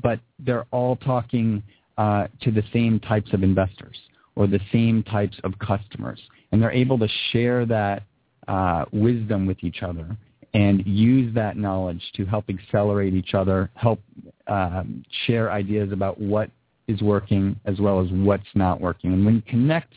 [0.01, 1.63] but they're all talking
[1.97, 3.97] uh, to the same types of investors
[4.35, 6.19] or the same types of customers,
[6.51, 8.03] and they're able to share that
[8.47, 10.17] uh, wisdom with each other
[10.53, 13.99] and use that knowledge to help accelerate each other, help
[14.47, 16.49] um, share ideas about what
[16.87, 19.11] is working as well as what's not working.
[19.11, 19.93] And when you connect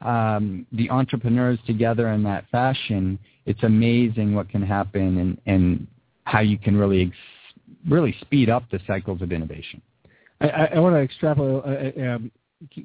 [0.00, 5.86] um, the entrepreneurs together in that fashion, it's amazing what can happen and, and
[6.24, 9.82] how you can really ex- really speed up the cycles of innovation.
[10.40, 11.64] I, I, I want to extrapolate,
[11.98, 12.30] uh, uh, um,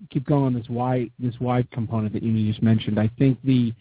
[0.10, 3.00] keep going on this why this why component that you just mentioned.
[3.00, 3.74] I think the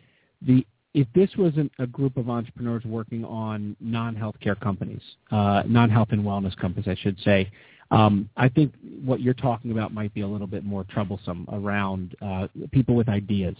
[0.42, 6.22] the if this wasn't a group of entrepreneurs working on non-healthcare companies, uh, non-health and
[6.22, 7.50] wellness companies, I should say,
[7.90, 8.72] um, I think
[9.04, 13.08] what you're talking about might be a little bit more troublesome around uh, people with
[13.08, 13.56] ideas.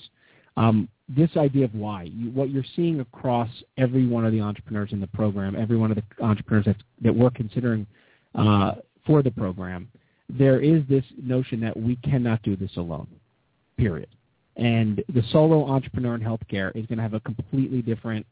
[0.56, 4.92] Um, this idea of why, you, what you're seeing across every one of the entrepreneurs
[4.92, 7.86] in the program, every one of the entrepreneurs that, that we're considering
[8.34, 8.72] uh,
[9.06, 9.88] for the program,
[10.28, 13.08] there is this notion that we cannot do this alone,
[13.76, 14.08] period.
[14.56, 18.26] And the solo entrepreneur in healthcare is going to have a completely different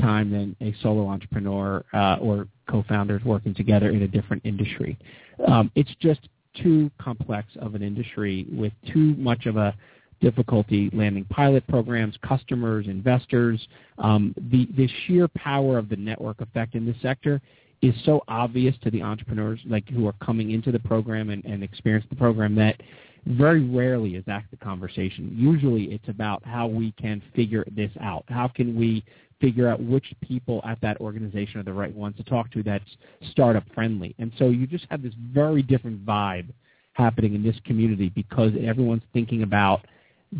[0.00, 4.98] time than a solo entrepreneur uh, or co-founders working together in a different industry.
[5.46, 6.28] Um, it's just
[6.62, 9.74] too complex of an industry with too much of a
[10.20, 13.66] difficulty landing pilot programs, customers, investors.
[13.98, 17.40] Um, the, the sheer power of the network effect in this sector
[17.82, 21.62] is so obvious to the entrepreneurs like who are coming into the program and, and
[21.62, 22.80] experience the program that
[23.26, 25.34] very rarely is that the conversation.
[25.34, 28.24] Usually it's about how we can figure this out.
[28.28, 29.04] How can we
[29.40, 32.84] figure out which people at that organization are the right ones to talk to that's
[33.30, 34.14] startup friendly.
[34.18, 36.46] And so you just have this very different vibe
[36.94, 39.84] happening in this community because everyone's thinking about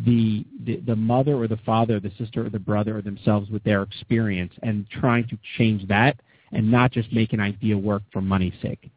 [0.07, 3.49] the, the the mother or the father, or the sister or the brother or themselves
[3.51, 6.17] with their experience and trying to change that
[6.53, 8.91] and not just make an idea work for money's sake.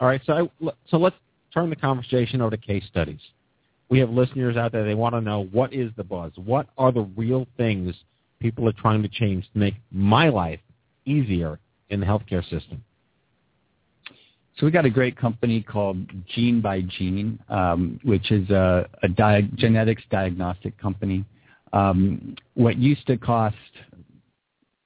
[0.00, 1.16] All right, so I, so let's
[1.52, 3.20] turn the conversation over to case studies.
[3.88, 6.32] We have listeners out there, they want to know what is the buzz?
[6.36, 7.94] What are the real things
[8.40, 10.60] people are trying to change to make my life
[11.04, 11.58] easier
[11.90, 12.82] in the healthcare system?
[14.58, 15.96] So we got a great company called
[16.26, 21.24] Gene by Gene, um, which is a, a di- genetics diagnostic company.
[21.72, 23.56] Um, what used to cost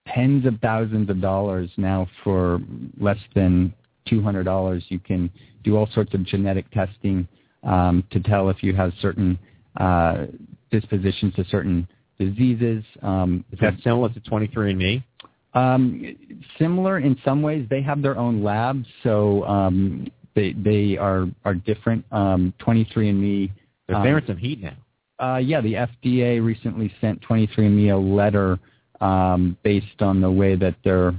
[0.06, 2.60] tens of thousands of dollars now for
[3.00, 3.74] less than
[4.06, 5.30] $200, you can
[5.64, 7.26] do all sorts of genetic testing
[7.62, 9.38] um, to tell if you have certain
[9.78, 10.26] uh,
[10.70, 11.86] dispositions to certain
[12.18, 12.84] diseases.
[13.02, 15.02] Um, Is that similar to 23andMe?
[15.54, 16.16] Um,
[16.58, 17.66] similar in some ways.
[17.70, 22.04] They have their own labs, so um, they they are are different.
[22.12, 23.50] Um, 23andMe.
[23.88, 24.76] But they're in some heat now.
[25.18, 28.58] Uh, yeah, the FDA recently sent 23andMe a letter
[29.00, 31.14] um, based on the way that they're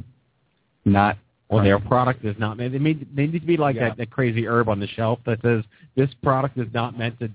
[0.85, 1.17] not
[1.49, 2.73] or their product is not meant.
[2.73, 3.89] They need, they need to be like Yeah.
[3.89, 5.63] that, that crazy herb on the shelf that says
[5.95, 7.29] this product is not meant to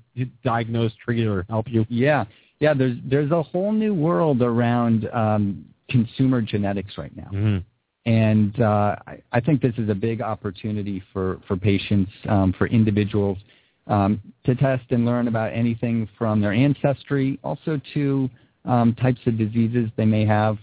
[0.44, 1.86] diagnose, treat, or help you.
[1.88, 2.24] Yeah,
[2.60, 2.74] yeah.
[2.74, 8.10] There's there's a whole new world around um, consumer genetics right now, Mm-hmm.
[8.10, 12.66] and uh, I, I think this is a big opportunity for for patients, um, for
[12.66, 13.38] individuals,
[13.86, 18.28] um, to test and learn about anything from their ancestry, also to
[18.66, 20.58] um, types of diseases they may have,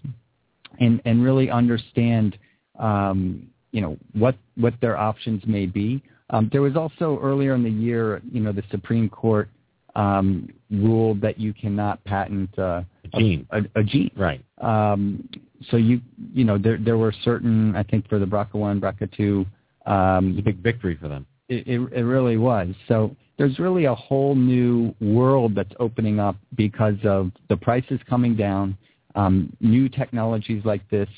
[0.80, 2.38] and and really understand,
[2.80, 6.02] um, you know, what what their options may be.
[6.32, 9.50] Um, there was also earlier in the year, you know, the Supreme Court
[9.96, 12.82] um, ruled that you cannot patent uh,
[13.14, 13.48] A gene.
[13.52, 14.12] A, a gene.
[14.16, 14.44] Right.
[14.60, 15.28] Um,
[15.70, 16.02] so you
[16.34, 19.46] you know there there were certain I think for the BRCA1, BRCA2.
[19.92, 21.26] Um, It's a big victory for them.
[21.50, 22.70] it, it, it really was.
[22.88, 28.36] So there's really a whole new world that's opening up because of the prices coming
[28.36, 28.78] down,
[29.16, 31.10] um, new technologies like this,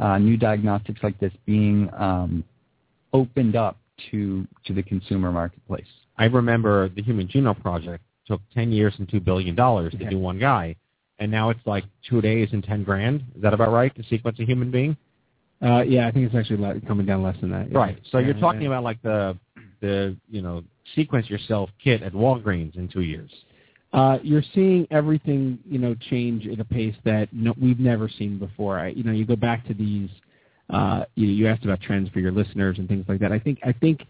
[0.00, 2.42] uh, new diagnostics like this being um,
[3.12, 3.76] opened up
[4.10, 5.86] to to the consumer marketplace.
[6.16, 10.10] I remember the Human Genome Project took ten years and two billion dollars to Yeah.
[10.10, 10.76] do one guy,
[11.18, 13.22] and now it's like two days and ten grand.
[13.36, 14.96] Is that about right to sequence a human being?
[15.62, 17.70] Uh, yeah, I think it's actually le- coming down less than that.
[17.70, 17.76] yeah.
[17.76, 17.98] Right.
[18.10, 18.68] So you're talking yeah.
[18.68, 19.36] about like the
[19.80, 20.62] the you know
[20.94, 23.30] sequence yourself kit at Walgreens in two years.
[23.92, 28.38] Uh, you're seeing everything you know change at a pace that no, we've never seen
[28.38, 28.78] before.
[28.78, 30.10] I, you know, you go back to these.
[30.68, 33.32] Uh, you, you asked about trends for your listeners and things like that.
[33.32, 34.02] I think I think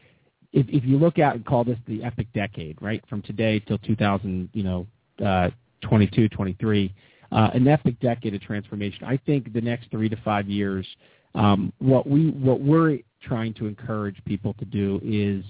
[0.53, 3.79] if if you look at and call this the epic decade, right, from today till
[3.79, 4.87] 2000, you know,
[5.25, 5.49] uh,
[5.83, 6.95] 22, 23,
[7.33, 9.05] uh, an epic decade of transformation.
[9.05, 10.87] I think the next three to five years,
[11.35, 15.45] um, what we what we're trying to encourage people to do is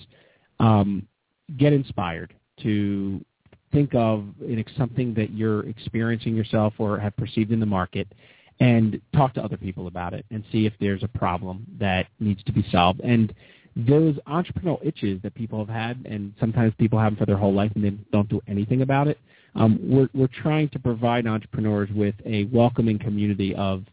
[0.61, 1.07] um,
[1.57, 3.25] get inspired to
[3.73, 8.09] think of in something that you're experiencing yourself or have perceived in the market
[8.61, 12.43] and talk to other people about it and see if there's a problem that needs
[12.45, 13.01] to be solved.
[13.01, 13.33] And
[13.77, 17.55] those entrepreneurial itches that people have had, and sometimes people have them for their whole
[17.55, 19.19] life and they don't do anything about it,
[19.55, 23.85] um, we're, we're trying to provide entrepreneurs with a welcoming community of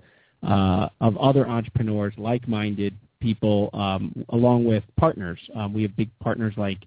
[0.44, 5.40] uh, of other entrepreneurs, like-minded people, um, along with partners.
[5.56, 6.78] Um, we have big partners like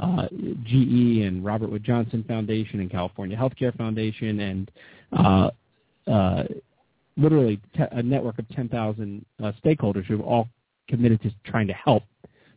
[0.00, 0.26] uh,
[0.64, 4.70] GE and Robert Wood Johnson Foundation and California Healthcare Foundation and
[5.12, 5.50] uh,
[6.10, 6.44] uh,
[7.16, 10.48] literally te- a network of 10,000 uh, stakeholders who have all
[10.88, 12.02] committed to trying to help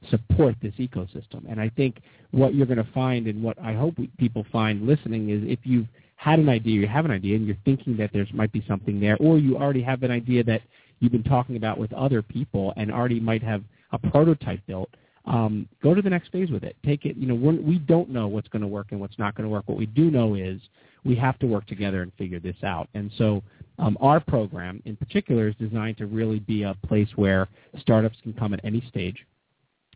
[0.10, 1.50] support this ecosystem.
[1.50, 4.86] And I think what you're going to find and what I hope we, people find
[4.86, 8.12] listening is if you've had an idea, you have an idea, and you're thinking that
[8.14, 10.62] there might be something there, or you already have an idea that
[11.00, 14.90] you've been talking about with other people and already might have a prototype built,
[15.26, 16.76] um, go to the next phase with it.
[16.86, 17.16] Take it.
[17.16, 19.50] You know, we're, we don't know what's going to work and what's not going to
[19.50, 19.64] work.
[19.68, 20.60] What we do know is
[21.06, 22.90] we have to work together and figure this out.
[22.94, 23.44] And so
[23.80, 27.48] um, our program in particular is designed to really be a place where
[27.80, 29.26] startups can come at any stage.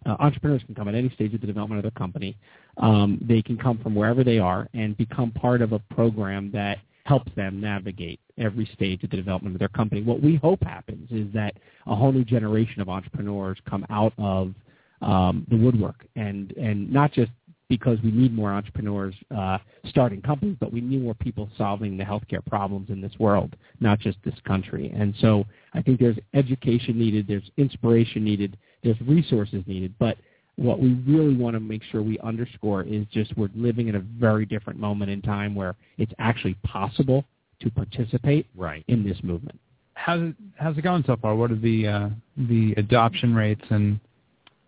[0.05, 2.37] Uh, entrepreneurs can come at any stage of the development of their company.
[2.77, 6.77] Um, they can come from wherever they are and become part of a program that
[7.05, 10.03] helps them navigate every stage of the development of their company.
[10.03, 11.55] What we hope happens is that
[11.87, 14.53] a whole new generation of entrepreneurs come out of
[15.01, 17.31] um, the woodwork, and and not just
[17.69, 22.03] because we need more entrepreneurs uh, starting companies, but we need more people solving the
[22.03, 24.91] healthcare problems in this world, not just this country.
[24.95, 30.17] And so I think there's education needed, there's inspiration needed, there's resources needed, but
[30.55, 33.99] what we really want to make sure we underscore is just we're living in a
[33.99, 37.23] very different moment in time where it's actually possible
[37.59, 38.83] to participate right.
[38.87, 39.59] in this movement.
[39.93, 41.35] How's it, how's it going so far?
[41.35, 43.99] What are the uh, the adoption rates and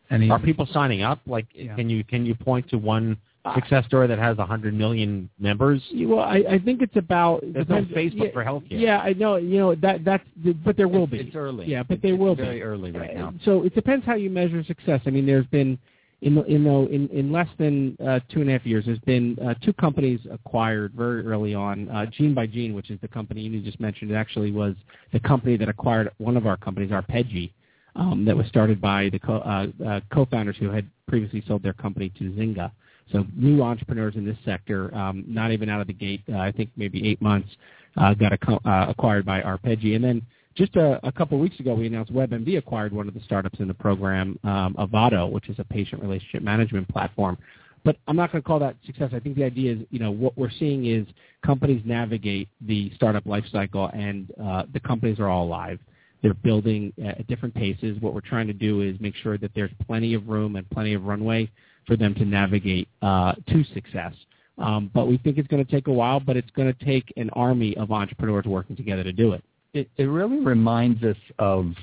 [0.09, 0.29] any?
[0.29, 1.19] Are people signing up?
[1.25, 1.75] Like, Yeah.
[1.75, 3.17] can you can you point to one
[3.55, 5.81] success story that has a hundred million members?
[5.93, 7.41] Well, I, I think it's about.
[7.43, 8.79] There's no Facebook yeah, for healthcare.
[8.79, 9.37] Yeah, I know.
[9.37, 10.23] You know that that's.
[10.65, 11.19] But there will be.
[11.19, 11.67] It's early.
[11.67, 12.43] Yeah, but there will be.
[12.43, 13.33] Very early right now.
[13.45, 15.01] So it depends how you measure success.
[15.05, 15.77] I mean, there's been
[16.21, 19.37] in in the, in, in less than uh, two and a half years, there's been
[19.39, 21.89] uh, two companies acquired very early on.
[21.89, 24.75] Uh, Gene by Gene, which is the company you just mentioned, it actually was
[25.13, 27.51] the company that acquired one of our companies, Arpeggi,
[27.95, 31.73] um, that was started by the co- uh, uh, co-founders who had previously sold their
[31.73, 32.71] company to Zynga.
[33.11, 36.51] So new entrepreneurs in this sector, um, not even out of the gate, uh, I
[36.51, 37.49] think maybe eight months,
[37.97, 39.95] uh, got acco- uh, acquired by Arpeggi.
[39.95, 40.21] And then
[40.55, 43.59] just a, a couple of weeks ago, we announced WebMD acquired one of the startups
[43.59, 47.37] in the program, um, Avado, which is a patient relationship management platform.
[47.83, 49.11] But I'm not going to call that success.
[49.13, 51.07] I think the idea is, you know, what we're seeing is
[51.45, 55.79] companies navigate the startup life cycle, and uh, the companies are all alive.
[56.21, 57.97] They're building at different paces.
[58.01, 60.93] What we're trying to do is make sure that there's plenty of room and plenty
[60.93, 61.49] of runway
[61.87, 64.13] for them to navigate uh, to success.
[64.57, 67.13] Um, but we think it's going to take a while, but it's going to take
[67.15, 69.43] an army of entrepreneurs working together to do it.
[69.73, 71.73] It, it really reminds us of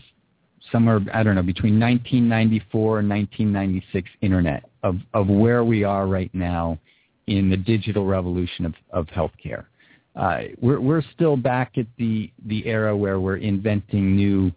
[0.73, 6.33] somewhere I don't know between 1994 and 1996 internet of of where we are right
[6.35, 6.79] now
[7.27, 9.67] in the digital revolution of of healthcare.
[10.17, 14.51] Uh, we're we're still back at the the era where we're inventing new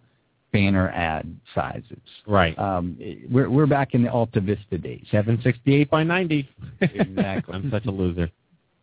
[0.52, 1.98] banner ad sizes.
[2.26, 2.58] Right.
[2.58, 2.98] Um,
[3.30, 5.04] we're we're back in the Alta Vista days.
[5.10, 6.48] 768 by 90.
[6.80, 7.54] Exactly.
[7.54, 8.30] I'm such a loser.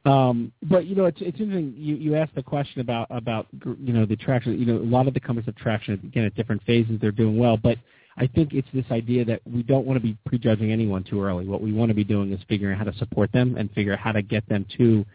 [0.06, 1.74] Um, but you know, it's it's interesting.
[1.76, 4.58] You you asked the question about about you know the traction.
[4.58, 7.00] You know, a lot of the companies have traction again at different phases.
[7.02, 7.78] They're doing well, but
[8.18, 11.46] I think it's this idea that we don't want to be prejudging anyone too early.
[11.46, 13.94] What we want to be doing is figuring out how to support them and figure
[13.94, 15.06] out how to get them to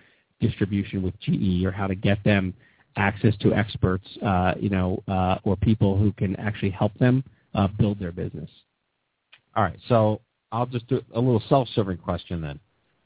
[0.43, 2.53] distribution with GE or how to get them
[2.97, 7.25] access to experts, uh, you know, uh, or people who can actually help them
[7.55, 8.51] uh, build their business.
[9.57, 10.21] All right, so
[10.51, 12.61] I'll just do a little self-serving question then.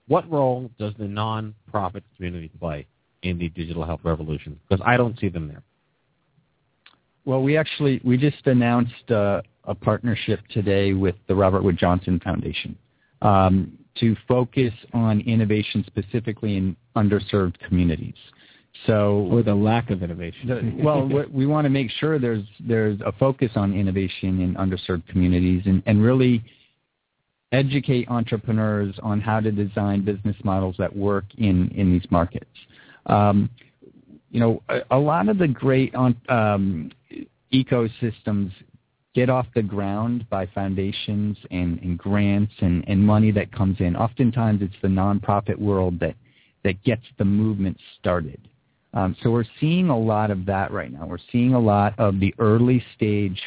[0.09, 2.87] What role does the non-profit community play
[3.22, 4.59] in the digital health revolution?
[4.68, 5.62] Because I don't see them there.
[7.24, 12.20] Well, we actually we just announced uh, a partnership today with the Robert Wood Johnson
[12.22, 12.76] Foundation
[13.22, 18.14] um, to focus on innovation specifically in underserved communities.
[18.86, 20.49] So, or the lack of innovation.
[20.49, 24.55] the, well, we, we want to make sure there's there's a focus on innovation in
[24.55, 26.44] underserved communities and, and really
[27.53, 32.51] educate entrepreneurs on how to design business models that work in in these markets.
[33.07, 33.49] Um,
[34.30, 36.90] you know, a, a lot of the great on, um,
[37.53, 38.53] ecosystems
[39.17, 43.97] get off the ground by foundations and, and grants and, and money that comes in.
[43.97, 46.14] Oftentimes, it's the nonprofit world that
[46.64, 48.41] that gets the movement started.
[48.93, 51.07] Um, so we're seeing a lot of that right now.
[51.07, 53.41] We're seeing a lot of the early stage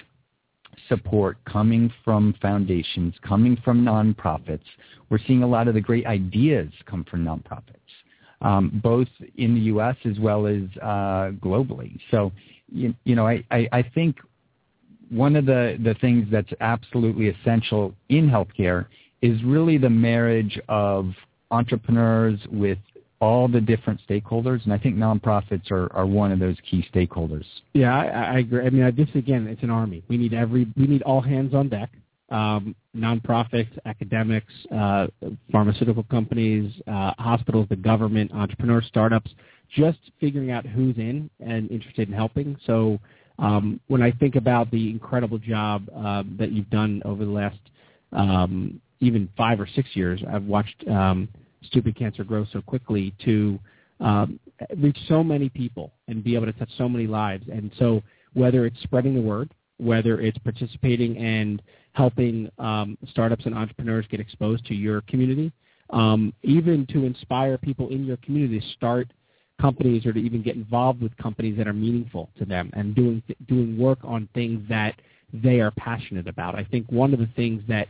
[0.87, 4.63] support coming from foundations, coming from nonprofits.
[5.09, 7.91] We're seeing a lot of the great ideas come from nonprofits,
[8.41, 9.97] um, both in the U.S.
[10.05, 11.99] as well as uh, globally.
[12.09, 12.31] So,
[12.71, 14.15] you, you know, I, I, I think
[15.09, 18.85] one of the, the things that's absolutely essential in healthcare
[19.21, 21.11] is really the marriage of
[21.51, 22.77] entrepreneurs with
[23.21, 27.43] all the different stakeholders, and I think nonprofits are, are one of those key stakeholders.
[27.73, 28.65] Yeah, I, I agree.
[28.65, 30.03] I mean, this again, it's an army.
[30.07, 31.89] We need every, we need all hands on deck.
[32.29, 35.07] Um, nonprofits, academics, uh,
[35.51, 39.31] pharmaceutical companies, uh, hospitals, the government, entrepreneurs, startups,
[39.75, 42.55] just figuring out who's in and interested in helping.
[42.65, 42.99] So
[43.39, 47.59] um, when I think about the incredible job uh, that you've done over the last
[48.11, 51.29] um, even five or six years, I've watched um,
[51.63, 53.59] stupid cancer grow so quickly to
[53.99, 54.39] um,
[54.77, 57.45] reach so many people and be able to touch so many lives.
[57.51, 58.01] And so
[58.33, 61.61] whether it's spreading the word, whether it's participating and
[61.93, 65.51] helping um, startups and entrepreneurs get exposed to your community,
[65.91, 69.11] um, even to inspire people in your community to start
[69.59, 73.21] companies or to even get involved with companies that are meaningful to them and doing
[73.47, 74.95] doing work on things that
[75.33, 76.55] they are passionate about.
[76.55, 77.87] I think one of the things that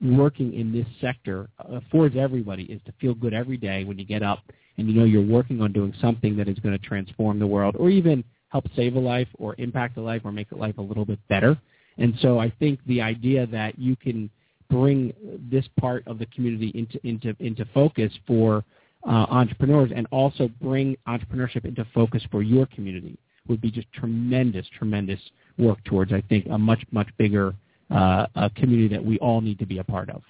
[0.00, 4.04] working in this sector uh, affords everybody is to feel good every day when you
[4.04, 4.40] get up
[4.76, 7.74] and you know you're working on doing something that is going to transform the world
[7.78, 10.82] or even help save a life or impact a life or make a life a
[10.82, 11.58] little bit better.
[11.98, 14.30] And so I think the idea that you can
[14.70, 15.12] bring
[15.50, 18.64] this part of the community into into into focus for
[19.04, 23.18] uh, entrepreneurs and also bring entrepreneurship into focus for your community
[23.48, 25.20] would be just tremendous, tremendous
[25.56, 27.54] work towards, I think, a much, much bigger
[27.90, 30.22] uh, community that we all need to be a part of.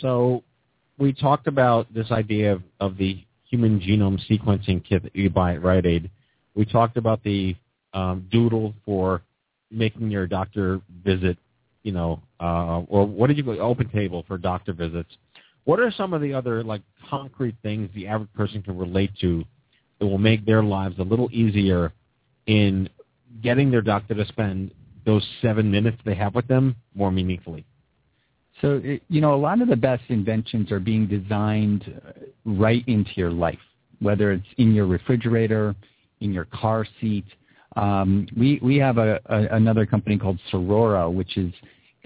[0.00, 0.42] So
[0.98, 5.54] we talked about this idea of, of the human genome sequencing kit that you buy
[5.54, 6.10] at Rite Aid.
[6.54, 7.54] We talked about the
[7.92, 9.22] um, doodle for
[9.70, 11.38] making your doctor visit,
[11.82, 15.16] you know, uh, or what did you go, open table for doctor visits.
[15.66, 19.44] What are some of the other like concrete things the average person can relate to
[19.98, 21.92] that will make their lives a little easier
[22.46, 22.88] in
[23.42, 24.70] getting their doctor to spend
[25.04, 27.64] those seven minutes they have with them more meaningfully?
[28.62, 32.12] So, you know, a lot of the best inventions are being designed uh,
[32.44, 33.58] right into your life,
[34.00, 35.74] whether it's in your refrigerator,
[36.20, 37.26] in your car seat.
[37.74, 41.50] Um, we, we have a, a, another company called Sorora, which has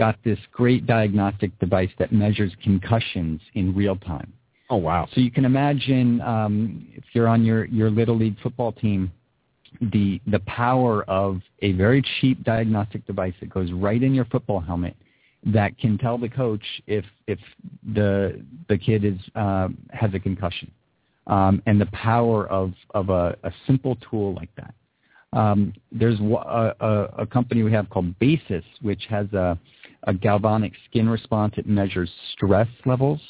[0.05, 4.33] got this great diagnostic device that measures concussions in real time.
[4.71, 5.07] Oh, wow.
[5.13, 9.13] So you can imagine um, if you're on your, your Little League football team,
[9.81, 14.61] the, the power of a very cheap diagnostic device that goes right in your football
[14.61, 14.97] helmet–
[15.47, 17.39] that can tell the coach if if
[17.95, 20.71] the the kid is uh, has a concussion,
[21.27, 24.75] um, and the power of of a, a simple tool like that.
[25.33, 29.57] Um, there's a, a, a company we have called Basis, which has a,
[30.05, 31.55] a galvanic skin response.
[31.57, 33.21] It measures stress levels.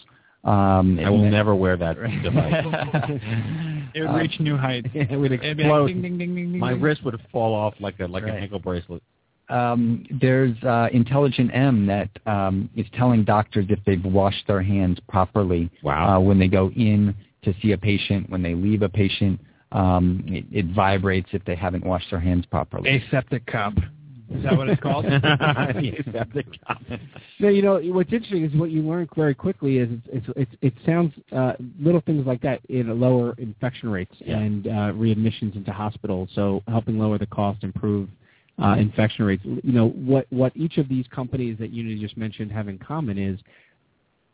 [0.43, 2.65] Um, I will never wear that device.
[3.95, 4.89] it would reach new heights.
[4.95, 5.89] it would explode.
[5.89, 8.35] Ding, ding, ding, My wrist would fall off like a like right.
[8.35, 9.03] a ankle bracelet
[9.51, 14.99] um, there's uh, Intelligent M that um, is telling doctors if they've washed their hands
[15.09, 16.17] properly wow.
[16.17, 19.41] uh, when they go in to see a patient, when they leave a patient.
[19.73, 22.91] Um, it, it vibrates if they haven't washed their hands properly.
[22.91, 23.75] Aseptic cup.
[24.31, 25.05] Is that what it's called?
[26.09, 26.81] Aseptic cup.
[27.41, 30.53] No, you know what's interesting is what you learn very quickly is it's, it's, it's
[30.63, 34.39] it sounds uh, little things like that in lower infection rates yeah.
[34.39, 36.29] and uh, readmissions into hospitals.
[36.35, 38.09] So helping lower the cost, improve
[38.63, 39.43] uh, infection rates.
[39.45, 43.19] You know what what each of these companies that you just mentioned have in common
[43.19, 43.41] is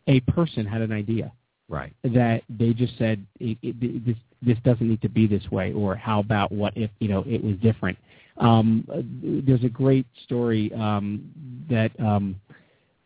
[0.09, 1.33] a person had an idea,
[1.69, 1.93] right?
[2.05, 5.97] That they just said it, it, this this doesn't need to be this way, or
[5.97, 7.97] how about what if you know it was different.
[8.39, 8.87] Um,
[9.47, 11.31] there's a great story um,
[11.71, 12.37] that um,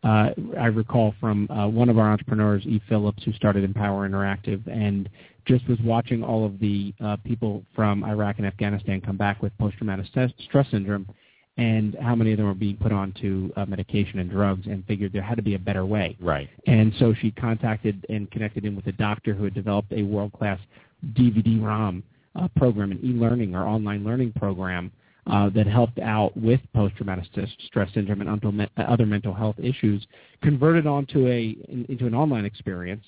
[0.03, 2.81] uh, I recall from uh, one of our entrepreneurs, E.
[2.89, 5.09] Phillips, who started Empower Interactive, and
[5.47, 9.57] just was watching all of the uh, people from Iraq and Afghanistan come back with
[9.59, 11.07] post-traumatic stress syndrome,
[11.57, 15.13] and how many of them were being put onto uh, medication and drugs, and figured
[15.13, 16.17] there had to be a better way.
[16.21, 16.49] Right.
[16.67, 20.59] And so she contacted and connected in with a doctor who had developed a world-class
[21.13, 22.03] DVD-ROM
[22.37, 24.91] uh, program, an e-learning or online learning program
[25.31, 27.25] uh, that helped out with post-traumatic
[27.67, 30.07] stress syndrome and other mental health issues,
[30.43, 31.57] converted onto a
[31.89, 33.05] into an online experience,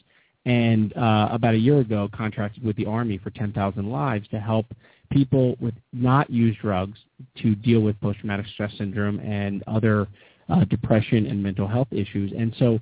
[0.46, 4.66] and uh, about a year ago contracted with the Army for 10,000 lives to help
[5.10, 6.98] people with not use drugs
[7.42, 10.06] to deal with post-traumatic stress syndrome and other
[10.48, 12.32] uh, depression and mental health issues.
[12.36, 12.78] And so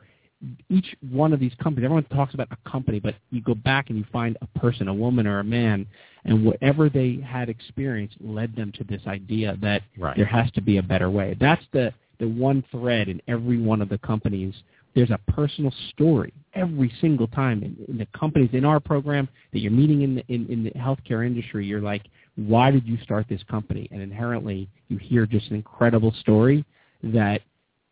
[0.69, 3.99] each one of these companies, everyone talks about a company, but you go back and
[3.99, 5.87] you find a person, a woman or a man,
[6.25, 10.17] and whatever they had experienced led them to this idea that Right.
[10.17, 11.37] there has to be a better way.
[11.39, 14.55] That's the, the one thread in every one of the companies.
[14.95, 19.61] There's a personal story every single time in, in the companies in our program that
[19.61, 21.67] you're meeting in the, in, in the healthcare industry.
[21.67, 22.03] You're like,
[22.37, 23.89] why did you start this company?
[23.93, 26.65] And inherently, you hear just an incredible story
[27.03, 27.43] that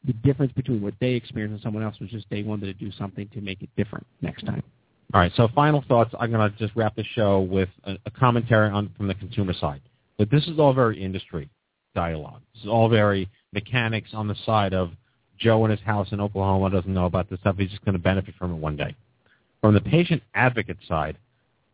[0.04, 2.92] the difference between what they experienced and someone else was just they wanted to do
[2.92, 4.62] something to make it different next time.
[5.14, 5.32] All right.
[5.36, 6.14] So final thoughts.
[6.18, 9.52] I'm going to just wrap the show with a, a commentary on from the consumer
[9.52, 9.80] side.
[10.18, 11.48] But this is all very industry
[11.94, 12.42] dialogue.
[12.54, 14.90] This is all very mechanics on the side of
[15.38, 17.56] Joe in his house in Oklahoma doesn't know about this stuff.
[17.56, 18.94] He's just going to benefit from it one day.
[19.60, 21.16] From the patient advocate side,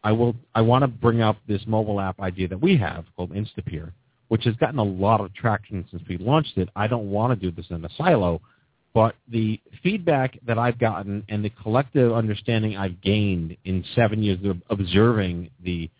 [0.02, 0.36] I will.
[0.54, 3.92] I want to bring up this mobile app idea that we have called Instapeer,
[4.28, 6.68] which has gotten a lot of traction since we launched it.
[6.74, 8.40] I don't want to do this in a silo,
[8.94, 14.38] but the feedback that I've gotten and the collective understanding I've gained in seven years
[14.44, 15.90] of observing the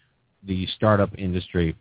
[0.46, 1.74] the startup industry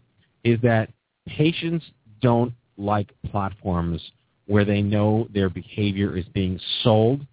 [0.44, 0.90] is that
[1.28, 1.86] patients
[2.22, 4.02] don't like platforms
[4.48, 7.26] where they know their behavior is being sold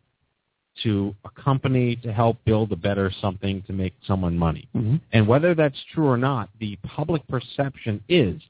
[0.83, 4.69] to a company to help build a better something to make someone money.
[4.75, 4.97] Mm-hmm.
[5.13, 8.41] And whether that's true or not, the public perception is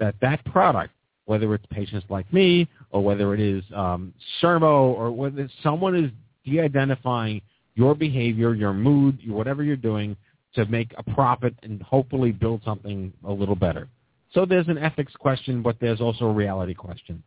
[0.00, 0.92] that that product,
[1.26, 6.10] whether it's patients like me or whether it is um, Servo or whether someone is
[6.44, 7.40] de-identifying
[7.74, 10.16] your behavior, your mood, whatever you're doing
[10.54, 13.88] to make a profit and hopefully build something a little better.
[14.32, 17.22] So there's an ethics question, but there's also a reality question.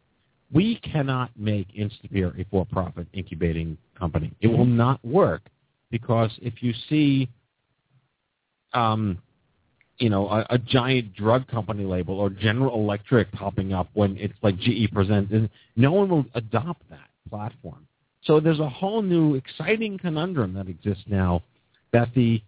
[0.54, 4.34] We cannot make Instapeer a for-profit incubating company.
[4.42, 5.44] It will not work
[5.90, 7.30] because if you see,
[8.74, 9.18] um,
[10.02, 14.34] you know, a, a giant drug company label or General Electric popping up when it's
[14.42, 17.88] like GE presents, and no one will adopt that platform.
[18.24, 21.44] So there's a whole new exciting conundrum that exists now
[21.94, 22.42] that the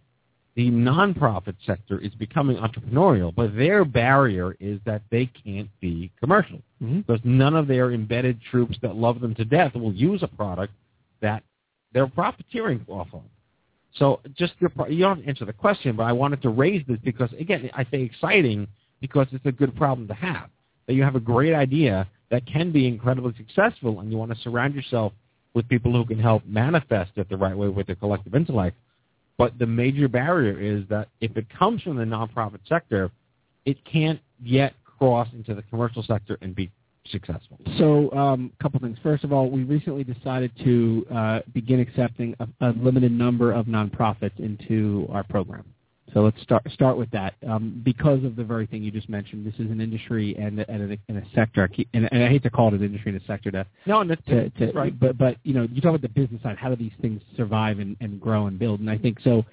[0.56, 6.62] the nonprofit sector is becoming entrepreneurial, but their barrier is that they can't be commercial
[6.84, 7.00] Mm-hmm.
[7.00, 10.74] because none of their embedded troops that love them to death will use a product
[11.22, 11.42] that
[11.94, 13.22] they're profiteering off of.
[13.96, 16.84] So just your, you don't have to answer the question, but I wanted to raise
[16.88, 18.68] this because again, I say exciting
[19.02, 20.50] because it's a good problem to have.
[20.88, 24.42] That you have a great idea that can be incredibly successful, and you want to
[24.42, 25.14] surround yourself
[25.54, 28.76] with people who can help manifest it the right way with their collective intellect.
[29.38, 33.12] But the major barrier is that if it comes from the nonprofit sector,
[33.66, 36.72] it can't yet cross into the commercial sector and be
[37.10, 37.60] successful.
[37.78, 38.98] So, um, a couple things.
[39.04, 43.66] First of all, we recently decided to uh, begin accepting a, a limited number of
[43.66, 45.66] nonprofits into our program.
[46.14, 47.34] So let's start start with that.
[47.48, 50.92] Um, because of the very thing you just mentioned, this is an industry and, and,
[50.92, 51.68] a, and a sector.
[51.94, 54.24] And, and I hate to call it an industry and a sector to No, that's,
[54.26, 54.98] to, to right.
[55.00, 57.80] but but you know you talk about the business side how do these things survive
[57.80, 59.44] and, and grow and build and i think so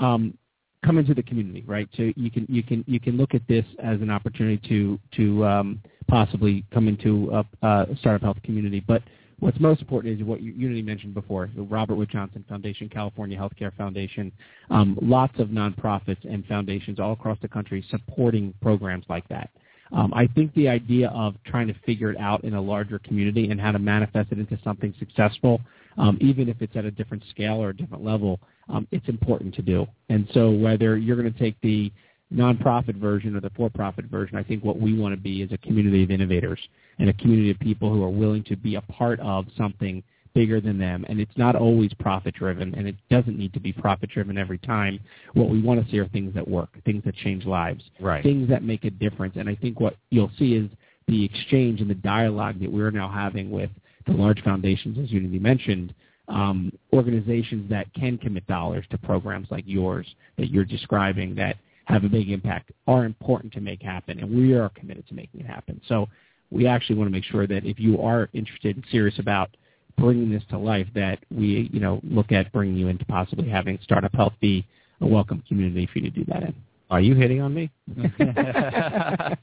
[0.00, 0.36] um
[0.84, 1.88] come into the community right?
[1.96, 5.44] So you can you can you can look at this as an opportunity to to
[5.44, 8.80] um possibly come into a, a startup health community.
[8.80, 9.02] But
[9.40, 13.74] what's most important is what Unity mentioned before the robert wood johnson foundation california healthcare
[13.76, 14.32] foundation
[14.70, 19.50] um, lots of nonprofits and foundations all across the country supporting programs like that.
[19.92, 23.50] Um, I think the idea of trying to figure it out in a larger community
[23.50, 25.60] and how to manifest it into something successful,
[25.98, 29.54] um, even if it's at a different scale or a different level, um, it's important
[29.54, 29.86] to do.
[30.08, 31.92] And so whether you're going to take the
[32.32, 35.58] nonprofit version or the for-profit version, I think what we want to be is a
[35.58, 36.60] community of innovators
[36.98, 40.02] and a community of people who are willing to be a part of something
[40.34, 41.04] bigger than them.
[41.08, 44.58] And it's not always profit driven, and it doesn't need to be profit driven every
[44.58, 45.00] time.
[45.32, 48.22] What we want to see are things that work, things that change lives, Right.
[48.22, 49.36] things that make a difference.
[49.36, 50.68] And I think what you'll see is
[51.06, 53.70] the exchange and the dialogue that we're now having with
[54.06, 55.94] the large foundations, as Unity mentioned,
[56.28, 60.06] um, organizations that can commit dollars to programs like yours
[60.38, 64.54] that you're describing that have a big impact are important to make happen, and we
[64.54, 65.80] are committed to making it happen.
[65.88, 66.08] So
[66.50, 69.56] we actually want to make sure that if you are interested and serious about
[69.96, 73.78] bringing this to life, that we, you know, look at bringing you into possibly having
[73.82, 74.66] Startup Health be
[75.00, 76.54] a welcome community for you to do that in.
[76.90, 77.70] Are you hitting on me?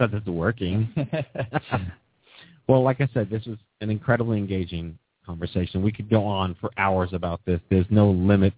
[0.00, 0.88] Because it's working.
[2.70, 5.82] well, like I said, this was an incredibly engaging conversation.
[5.82, 7.60] We could go on for hours about this.
[7.68, 8.54] There's no limit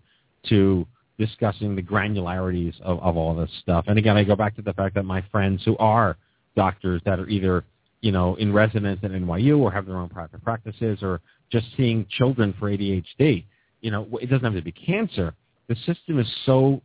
[0.50, 0.86] to
[1.18, 3.86] discussing the granularities of, of all this stuff.
[3.88, 6.18] And again, I go back to the fact that my friends who are
[6.54, 7.64] doctors that are either,
[8.02, 12.04] you know, in residence at NYU or have their own private practices or just seeing
[12.10, 13.46] children for ADHD,
[13.80, 15.32] you know, it doesn't have to be cancer.
[15.68, 16.82] The system is so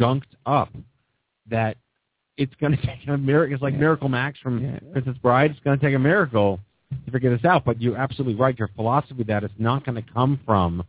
[0.00, 0.70] gunked up
[1.50, 1.76] that
[2.36, 3.54] it's going to take a miracle.
[3.54, 5.50] It's like Miracle Max from Princess Bride.
[5.50, 6.60] It's going to take a miracle
[7.06, 7.64] to figure this out.
[7.64, 8.58] But you're absolutely right.
[8.58, 10.84] Your philosophy that it's not going to come from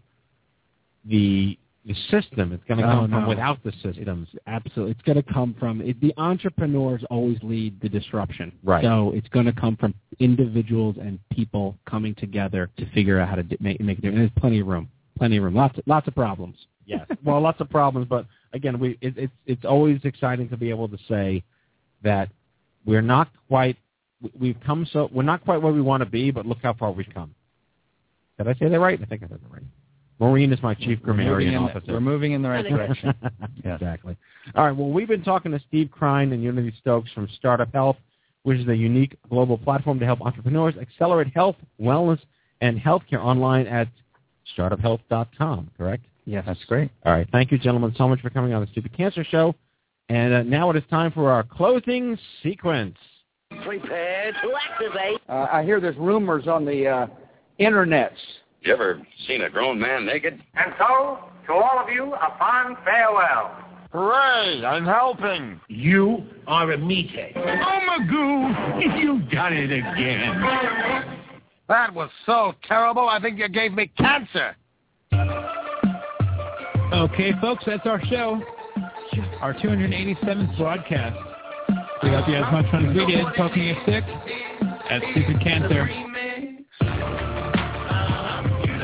[1.06, 2.54] the the system.
[2.54, 3.28] It's going to No, come from no.
[3.28, 4.30] without the systems.
[4.48, 4.92] Absolutely.
[4.92, 8.54] It's going to come from it, the entrepreneurs always lead the disruption.
[8.64, 8.84] Right.
[8.84, 13.36] So it's going to come from individuals and people coming together to figure out how
[13.36, 14.16] to make, make a difference.
[14.16, 14.88] And there's plenty of room.
[15.18, 15.56] Plenty of room.
[15.56, 16.56] Lots of, lots of problems.
[16.86, 17.06] Yes.
[17.24, 20.88] well, lots of problems, but again, we it, it's it's always exciting to be able
[20.88, 21.44] to say
[22.04, 22.30] that
[22.86, 23.78] we're not quite
[24.22, 26.74] we- we've come so we're not quite where we want to be, but look how
[26.74, 27.34] far we've come.
[28.38, 29.00] Did I say that right?
[29.02, 29.64] I think I said that right.
[30.20, 31.94] Maureen is my chief grammarian moving in the- officer.
[31.94, 33.14] we're moving in the right direction.
[33.66, 34.16] Exactly.
[34.56, 34.76] All right.
[34.76, 37.98] Well, we've been talking to Steve Krein and Unity Stoakes from Startup Health,
[38.44, 42.20] which is a unique global platform to help entrepreneurs accelerate health, wellness,
[42.62, 43.88] and healthcare online at
[44.58, 45.72] startuphealth.com.
[45.78, 46.06] Correct?
[46.26, 46.44] Yes.
[46.46, 46.90] That's great.
[47.06, 47.28] All right.
[47.32, 49.56] Thank you, gentlemen, so much for coming on the Stupid Cancer Show.
[50.10, 52.98] And uh, now it is time for our closing sequence.
[53.66, 55.22] Prepare to activate.
[55.30, 57.08] Uh, I hear there's rumors on the uh,
[57.60, 58.12] internets.
[58.62, 60.42] You ever seen a grown man naked?
[60.56, 63.56] And so, to all of you, a fond farewell.
[63.92, 65.62] Hooray, I'm helping.
[65.68, 67.34] You are a meathead.
[67.36, 70.42] Oh, Magoo, you done it again.
[71.70, 74.56] That was so terrible, I think you gave me cancer.
[76.94, 78.40] Okay, folks, that's our show.
[79.42, 81.18] Our 287th broadcast.
[82.04, 84.04] We hope you had as much fun as we did poking a stick
[84.92, 85.90] at Stupid Cancer.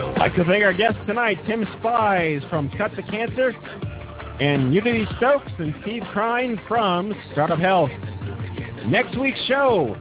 [0.07, 3.53] I'd like to thank our guests tonight, Tim Spies from Cut the Cancer,
[4.39, 7.91] and Unity Stoakes and Steve Krein from Startup Health.
[8.87, 9.95] Next week's show,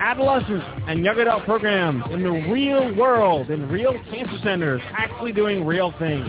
[0.00, 5.64] adolescents and young adult programs in the real world, in real cancer centers, actually doing
[5.64, 6.28] real things.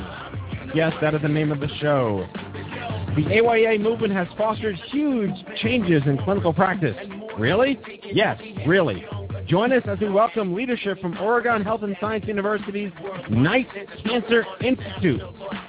[0.76, 2.27] Yes, that is the name of the show.
[3.15, 5.31] The AYA movement has fostered huge
[5.61, 6.97] changes in clinical practice.
[7.39, 7.80] Really?
[8.11, 8.38] Yes,
[8.68, 9.06] really.
[9.47, 12.91] Join us as we welcome leadership from Oregon Health and Science University's
[13.30, 13.67] Knight
[14.03, 15.22] Cancer Institute.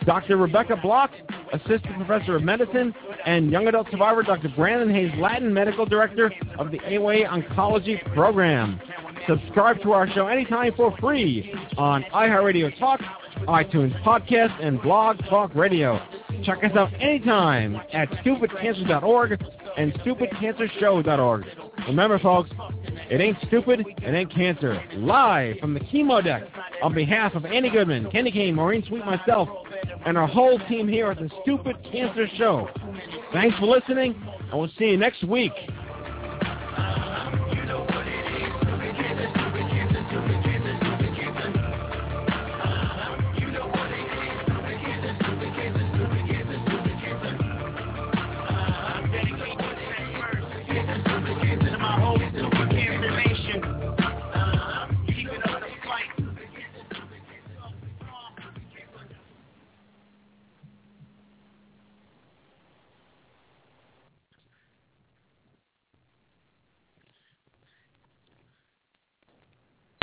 [0.06, 0.38] Dr.
[0.38, 1.10] Rebecca Block,
[1.52, 2.94] Assistant Professor of Medicine,
[3.26, 4.48] and young adult survivor Dr.
[4.56, 8.80] Brandon Hayes Lattin, Medical Director of the AYA Oncology Program.
[9.28, 13.00] Subscribe to our show anytime for free on iHeartRadio Talk,
[13.46, 16.00] iTunes Podcast, and Blog Talk Radio.
[16.44, 19.42] Check us out anytime at stupidcancer.org
[19.76, 21.44] and stupidcancershow.org.
[21.88, 22.50] Remember, folks,
[23.10, 24.82] it ain't stupid, it ain't cancer.
[24.94, 26.44] Live from the chemo deck
[26.82, 29.48] on behalf of Andy Goodman, Kenny Kane, Maureen Sweet, myself,
[30.04, 32.68] and our whole team here at the Stupid Cancer Show.
[33.32, 34.14] Thanks for listening,
[34.50, 35.52] and we'll see you next week